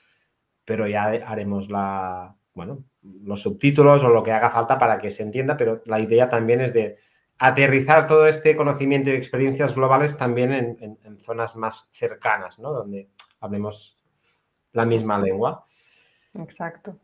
pero 0.64 0.88
ya 0.88 1.06
haremos 1.06 1.70
la, 1.70 2.36
bueno, 2.54 2.84
los 3.02 3.42
subtítulos 3.42 4.04
o 4.04 4.10
lo 4.10 4.22
que 4.22 4.32
haga 4.32 4.52
falta 4.52 4.78
para 4.78 5.00
que 5.00 5.12
se 5.12 5.24
entienda, 5.24 5.58
pero 5.58 5.82
la 5.86 6.00
idea 6.00 6.30
también 6.30 6.62
es 6.62 6.74
de 6.74 6.98
aterrizar 7.40 8.06
todo 8.06 8.28
este 8.28 8.56
conocimiento 8.56 9.10
y 9.10 9.14
experiencias 9.14 9.74
globales 9.74 10.16
también 10.18 10.52
en, 10.54 11.20
zonas 11.20 11.56
más 11.56 11.90
cercanas, 11.92 12.60
¿no? 12.60 12.72
Donde 12.72 13.10
hablemos 13.40 13.98
la 14.74 14.86
misma 14.86 15.18
lengua. 15.18 15.66
Exacto. 16.40 16.98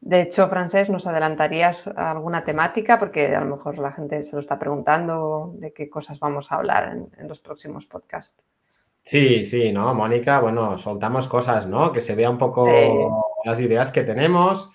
De 0.00 0.22
hecho, 0.22 0.48
Francés, 0.48 0.88
¿nos 0.88 1.06
adelantarías 1.06 1.86
alguna 1.86 2.42
temática? 2.42 2.98
Porque 2.98 3.34
a 3.34 3.40
lo 3.40 3.56
mejor 3.56 3.78
la 3.78 3.92
gente 3.92 4.22
se 4.22 4.34
lo 4.34 4.40
está 4.40 4.58
preguntando 4.58 5.52
de 5.56 5.74
qué 5.74 5.90
cosas 5.90 6.18
vamos 6.18 6.50
a 6.50 6.56
hablar 6.56 6.96
en, 7.18 7.28
los 7.28 7.40
próximos 7.40 7.86
podcasts. 7.86 8.42
Sí, 9.02 9.44
sí, 9.44 9.72
¿no? 9.72 9.92
Mónica, 9.94 10.40
bueno, 10.40 10.78
soltamos 10.78 11.28
cosas, 11.28 11.66
¿no? 11.66 11.92
Que 11.92 12.00
se 12.00 12.14
vea 12.14 12.30
un 12.30 12.38
poco 12.38 12.66
las 13.44 13.60
ideas 13.60 13.92
que 13.92 14.02
tenemos. 14.02 14.70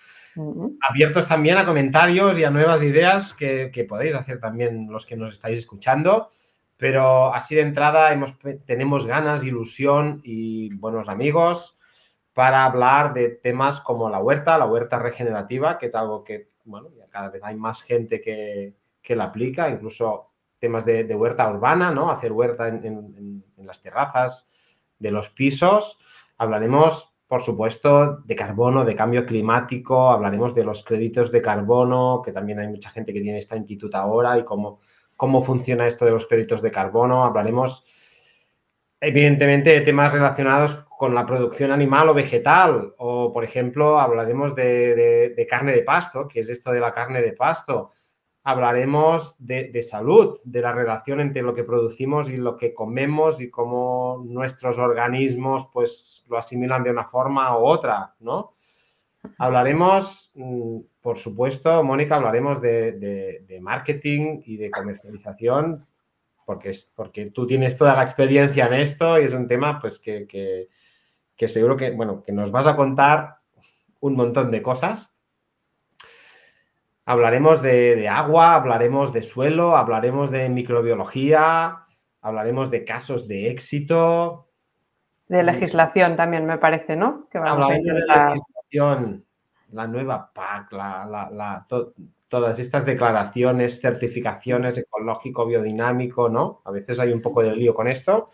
Abiertos 0.87 1.27
también 1.27 1.57
a 1.57 1.65
comentarios 1.65 2.37
y 2.37 2.43
a 2.43 2.51
nuevas 2.51 2.83
ideas 2.83 3.33
que, 3.33 3.85
podéis 3.89 4.13
hacer 4.13 4.39
también 4.39 4.91
los 4.91 5.07
que 5.07 5.17
nos 5.17 5.31
estáis 5.31 5.59
escuchando. 5.59 6.29
Pero 6.77 7.33
así 7.33 7.55
de 7.55 7.61
entrada 7.61 8.11
hemos, 8.11 8.35
tenemos 8.65 9.07
ganas, 9.07 9.43
ilusión 9.43 10.21
y 10.23 10.73
buenos 10.75 11.07
amigos 11.09 11.74
para 12.35 12.65
hablar 12.65 13.13
de 13.13 13.29
temas 13.29 13.79
como 13.79 14.09
la 14.09 14.19
huerta, 14.19 14.57
la 14.57 14.65
huerta 14.65 14.99
regenerativa, 14.99 15.77
que 15.77 15.85
es 15.85 15.95
algo 15.95 16.21
que, 16.21 16.49
bueno, 16.65 16.89
cada 17.09 17.29
vez 17.29 17.41
hay 17.41 17.55
más 17.55 17.81
gente 17.81 18.19
que, 18.19 18.75
que 19.01 19.15
la 19.15 19.23
aplica, 19.23 19.69
incluso 19.69 20.31
temas 20.59 20.83
de, 20.83 21.15
huerta 21.15 21.49
urbana, 21.49 21.91
¿no? 21.91 22.11
Hacer 22.11 22.33
huerta 22.33 22.67
en, 22.67 23.41
las 23.57 23.81
terrazas 23.81 24.49
de 24.99 25.11
los 25.11 25.29
pisos. 25.29 25.97
Hablaremos, 26.37 27.15
por 27.25 27.41
supuesto, 27.41 28.17
de 28.25 28.35
carbono, 28.35 28.83
de 28.83 28.97
cambio 28.97 29.25
climático, 29.25 30.11
hablaremos 30.11 30.53
de 30.53 30.65
los 30.65 30.83
créditos 30.83 31.31
de 31.31 31.41
carbono, 31.41 32.21
que 32.21 32.33
también 32.33 32.59
hay 32.59 32.67
mucha 32.67 32.89
gente 32.89 33.13
que 33.13 33.21
tiene 33.21 33.37
esta 33.37 33.55
inquietud 33.55 33.95
ahora 33.95 34.37
y 34.37 34.43
cómo, 34.43 34.81
cómo 35.15 35.41
funciona 35.41 35.87
esto 35.87 36.03
de 36.03 36.11
los 36.11 36.25
créditos 36.25 36.61
de 36.61 36.71
carbono. 36.71 37.23
Hablaremos, 37.23 37.85
evidentemente, 38.99 39.71
de 39.71 39.81
temas 39.81 40.11
relacionados 40.11 40.85
con 40.97 41.13
la 41.13 41.25
producción 41.25 41.71
animal 41.71 42.09
o 42.09 42.13
vegetal. 42.13 42.93
O, 42.97 43.31
por 43.31 43.43
ejemplo, 43.43 43.99
hablaremos 43.99 44.55
de, 44.55 45.47
carne 45.49 45.73
de 45.73 45.83
pasto, 45.83 46.27
que 46.27 46.39
es 46.39 46.49
esto 46.49 46.71
de 46.71 46.79
la 46.79 46.93
carne 46.93 47.21
de 47.21 47.33
pasto. 47.33 47.91
Hablaremos 48.43 49.35
de, 49.39 49.81
salud, 49.81 50.39
de 50.43 50.61
la 50.61 50.71
relación 50.71 51.19
entre 51.19 51.41
lo 51.41 51.53
que 51.53 51.63
producimos 51.63 52.29
y 52.29 52.37
lo 52.37 52.55
que 52.55 52.73
comemos 52.73 53.41
y 53.41 53.49
cómo 53.49 54.23
nuestros 54.23 54.77
organismos 54.77 55.67
pues 55.73 56.23
lo 56.29 56.37
asimilan 56.37 56.83
de 56.83 56.91
una 56.91 57.05
forma 57.05 57.57
u 57.57 57.65
otra, 57.65 58.13
¿no? 58.19 58.55
Hablaremos, 59.39 60.31
mm, 60.35 60.79
por 61.01 61.17
supuesto, 61.17 61.83
Mónica, 61.83 62.15
hablaremos 62.15 62.61
de, 62.61 63.57
marketing 63.61 64.41
y 64.45 64.57
de 64.57 64.69
comercialización, 64.69 65.85
porque, 66.45 66.69
es, 66.69 66.91
porque 66.95 67.31
tú 67.31 67.45
tienes 67.45 67.77
toda 67.77 67.95
la 67.95 68.03
experiencia 68.03 68.67
en 68.67 68.75
esto 68.75 69.19
y 69.19 69.25
es 69.25 69.33
un 69.33 69.47
tema 69.47 69.79
pues 69.79 69.99
que, 69.99 70.27
que 71.35 71.47
seguro 71.47 71.75
que, 71.75 71.91
bueno, 71.91 72.23
que 72.23 72.31
nos 72.31 72.51
vas 72.51 72.67
a 72.67 72.75
contar 72.75 73.37
un 73.99 74.15
montón 74.15 74.51
de 74.51 74.61
cosas. 74.61 75.15
Hablaremos 77.05 77.61
de, 77.61 78.07
agua, 78.09 78.55
hablaremos 78.55 79.13
de 79.13 79.21
suelo, 79.21 79.77
hablaremos 79.77 80.31
de 80.31 80.49
microbiología, 80.49 81.85
hablaremos 82.21 82.71
de 82.71 82.83
casos 82.83 83.27
de 83.27 83.51
éxito. 83.51 84.49
De 85.27 85.43
legislación 85.43 86.15
también 86.15 86.45
me 86.45 86.57
parece, 86.57 86.95
¿no? 86.95 87.27
Que 87.29 87.37
vamos 87.37 87.69
a 87.69 87.75
intentar... 87.75 87.99
de 87.99 88.07
la 88.07 88.33
legislación, 88.33 89.25
la 89.71 89.87
nueva 89.87 90.31
PAC, 90.33 90.71
todas 92.27 92.59
estas 92.59 92.85
declaraciones, 92.85 93.79
certificaciones 93.79 94.77
ecológico, 94.77 95.45
biodinámico, 95.45 96.29
¿no? 96.29 96.61
A 96.65 96.71
veces 96.71 96.99
hay 96.99 97.11
un 97.11 97.21
poco 97.21 97.43
de 97.43 97.55
lío 97.55 97.73
con 97.73 97.87
esto. 97.87 98.31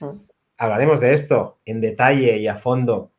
Mm 0.00 0.32
hablaremos 0.62 1.00
de 1.00 1.12
esto 1.12 1.58
en 1.64 1.80
detalle 1.80 2.38
y 2.38 2.46
a 2.46 2.56
fondo 2.56 3.10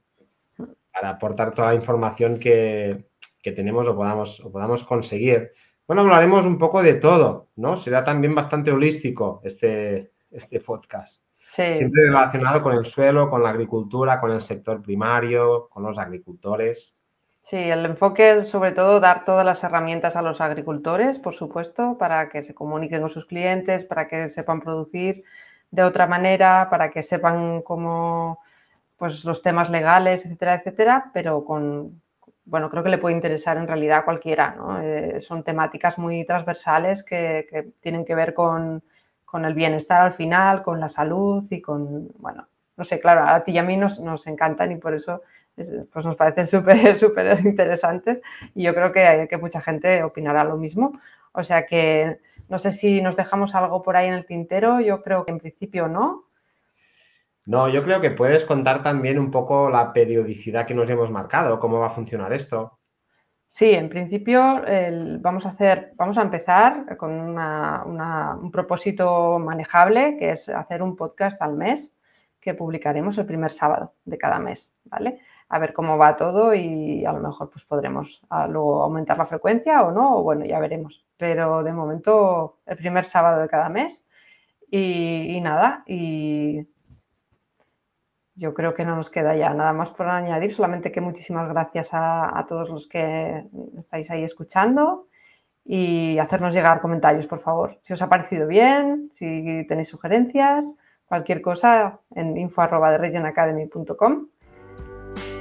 para 0.93 1.09
aportar 1.09 1.53
toda 1.53 1.69
la 1.69 1.75
información 1.75 2.39
que, 2.39 3.09
tenemos 3.43 3.87
o 3.87 3.95
podamos, 3.95 4.39
o 4.39 4.51
podamos 4.51 4.85
conseguir. 4.85 5.51
Bueno, 5.85 6.03
hablaremos 6.03 6.45
un 6.45 6.57
poco 6.57 6.81
de 6.81 6.93
todo, 6.93 7.49
¿no? 7.57 7.75
Será 7.75 8.03
también 8.03 8.33
bastante 8.33 8.71
holístico 8.71 9.41
este, 9.43 10.13
este 10.31 10.61
podcast. 10.61 11.21
Siempre 11.41 12.05
relacionado 12.05 12.61
con 12.61 12.73
el 12.73 12.85
suelo, 12.85 13.29
con 13.29 13.43
la 13.43 13.49
agricultura, 13.49 14.21
con 14.21 14.31
el 14.31 14.41
sector 14.41 14.81
primario, 14.81 15.67
con 15.67 15.83
los 15.83 15.99
agricultores. 15.99 16.95
Sí, 17.43 17.57
el 17.57 17.85
enfoque 17.85 18.31
es 18.31 18.47
sobre 18.47 18.71
todo 18.71 18.99
dar 19.01 19.25
todas 19.25 19.45
las 19.45 19.63
herramientas 19.65 20.15
a 20.15 20.21
los 20.21 20.39
agricultores, 20.41 21.19
por 21.19 21.33
supuesto, 21.33 21.97
para 21.97 22.29
que 22.29 22.41
se 22.41 22.55
comuniquen 22.55 23.01
con 23.01 23.09
sus 23.09 23.25
clientes, 23.25 23.83
para 23.83 24.07
que 24.07 24.29
sepan 24.29 24.61
producir 24.61 25.23
de 25.73 25.83
otra 25.83 26.05
manera 26.07 26.67
para 26.69 26.91
que 26.91 27.01
sepan 27.03 27.63
cómo 27.63 28.39
pues 28.97 29.25
los 29.25 29.41
temas 29.41 29.69
legales, 29.71 30.25
etcétera, 30.25 30.55
etcétera, 30.55 31.11
pero 31.13 31.43
con, 31.45 32.01
bueno, 32.45 32.69
creo 32.69 32.83
que 32.83 32.89
le 32.89 32.99
puede 32.99 33.15
interesar 33.15 33.57
en 33.57 33.67
realidad 33.67 33.99
a 33.99 34.05
cualquiera, 34.05 34.55
¿no? 34.55 34.79
Eh, 34.81 35.19
son 35.19 35.43
temáticas 35.43 35.97
muy 35.97 36.25
transversales 36.25 37.03
que, 37.03 37.73
tienen 37.81 38.05
que 38.05 38.15
ver 38.15 38.33
con, 38.33 38.83
el 39.33 39.53
bienestar 39.55 40.01
al 40.03 40.13
final, 40.13 40.63
con 40.63 40.79
la 40.79 40.89
salud 40.89 41.43
y 41.49 41.59
con, 41.61 42.09
bueno, 42.19 42.47
no 42.77 42.83
sé, 42.83 42.99
claro, 42.99 43.27
a 43.27 43.43
ti 43.43 43.53
y 43.53 43.57
a 43.57 43.63
mí 43.63 43.75
nos, 43.75 43.99
nos 43.99 44.27
encantan 44.27 44.71
y 44.71 44.75
por 44.77 44.93
eso 44.93 45.23
pues 45.55 46.05
nos 46.05 46.15
parecen 46.15 46.47
súper, 46.47 46.97
súper 46.99 47.45
interesantes 47.45 48.21
y 48.55 48.63
yo 48.63 48.73
creo 48.73 48.91
que, 48.91 49.27
que 49.29 49.37
mucha 49.37 49.61
gente 49.61 50.03
opinará 50.03 50.43
lo 50.43 50.57
mismo. 50.57 50.91
O 51.31 51.43
sea 51.43 51.65
que 51.65 52.19
no 52.49 52.59
sé 52.59 52.71
si 52.71 53.01
nos 53.01 53.15
dejamos 53.15 53.55
algo 53.55 53.81
por 53.81 53.95
ahí 53.95 54.07
en 54.07 54.13
el 54.13 54.25
tintero, 54.25 54.79
yo 54.79 55.01
creo 55.01 55.25
que 55.25 55.31
en 55.31 55.39
principio 55.39 55.87
no. 55.87 56.25
No, 57.45 57.67
yo 57.67 57.83
creo 57.83 57.99
que 57.99 58.11
puedes 58.11 58.45
contar 58.45 58.83
también 58.83 59.19
un 59.19 59.29
poco 59.29 59.69
la 59.69 59.91
periodicidad 59.91 60.65
que 60.65 60.73
nos 60.73 60.89
hemos 60.89 61.11
marcado, 61.11 61.59
cómo 61.59 61.79
va 61.79 61.87
a 61.87 61.91
funcionar 61.91 62.31
esto. 62.31 62.79
Sí, 63.47 63.71
en 63.73 63.89
principio 63.89 64.63
vamos 65.19 65.45
a 65.45 65.49
hacer, 65.49 65.93
vamos 65.95 66.17
a 66.17 66.23
empezar 66.23 66.97
con 66.97 67.11
un 67.11 68.51
propósito 68.51 69.37
manejable, 69.39 70.17
que 70.17 70.31
es 70.31 70.49
hacer 70.49 70.81
un 70.81 70.95
podcast 70.95 71.39
al 71.41 71.53
mes 71.53 71.95
que 72.39 72.55
publicaremos 72.55 73.17
el 73.17 73.25
primer 73.25 73.51
sábado 73.51 73.93
de 74.05 74.17
cada 74.17 74.39
mes, 74.39 74.75
¿vale? 74.85 75.19
A 75.53 75.59
ver 75.59 75.71
cómo 75.71 75.99
va 75.99 76.15
todo 76.15 76.55
y 76.55 77.05
a 77.05 77.13
lo 77.13 77.19
mejor 77.19 77.51
pues 77.51 77.63
podremos 77.65 78.23
ah, 78.31 78.47
luego 78.47 78.81
aumentar 78.81 79.19
la 79.19 79.27
frecuencia 79.27 79.83
o 79.83 79.91
no, 79.91 80.17
o 80.17 80.23
bueno, 80.23 80.45
ya 80.45 80.57
veremos. 80.57 81.05
Pero 81.15 81.61
de 81.61 81.71
momento 81.71 82.57
el 82.65 82.75
primer 82.75 83.05
sábado 83.05 83.39
de 83.39 83.47
cada 83.47 83.69
mes 83.69 84.03
y, 84.71 85.39
nada, 85.41 85.83
y 85.85 86.67
yo 88.33 88.55
creo 88.55 88.73
que 88.73 88.83
no 88.83 88.95
nos 88.95 89.11
queda 89.11 89.35
ya 89.35 89.53
nada 89.53 89.73
más 89.73 89.91
por 89.91 90.07
añadir, 90.07 90.55
solamente 90.55 90.91
que 90.91 91.01
muchísimas 91.01 91.47
gracias 91.47 91.89
a, 91.91 92.43
todos 92.49 92.71
los 92.71 92.87
que 92.87 93.45
estáis 93.77 94.09
ahí 94.09 94.23
escuchando 94.23 95.07
y 95.63 96.17
hacernos 96.17 96.55
llegar 96.55 96.81
comentarios, 96.81 97.27
por 97.27 97.41
favor. 97.41 97.79
Si 97.83 97.93
os 97.93 98.01
ha 98.01 98.09
parecido 98.09 98.47
bien, 98.47 99.11
si 99.13 99.67
tenéis 99.67 99.89
sugerencias, 99.89 100.65
cualquier 101.05 101.43
cosa 101.43 101.99
en 102.15 102.37
info 102.37 102.59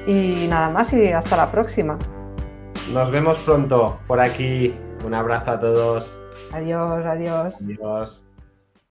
Y 0.07 0.47
nada 0.49 0.69
más 0.69 0.93
y 0.93 1.13
hasta 1.13 1.37
la 1.37 1.51
próxima. 1.51 1.99
Nos 2.93 3.11
vemos 3.11 3.39
pronto 3.39 3.99
por 4.07 4.21
aquí. 4.21 4.75
Un 5.05 5.15
abrazo 5.15 5.53
a 5.53 5.61
todos. 5.61 6.21
Adiós, 6.53 7.07
adiós. 7.07 7.55
Adiós. 7.61 8.25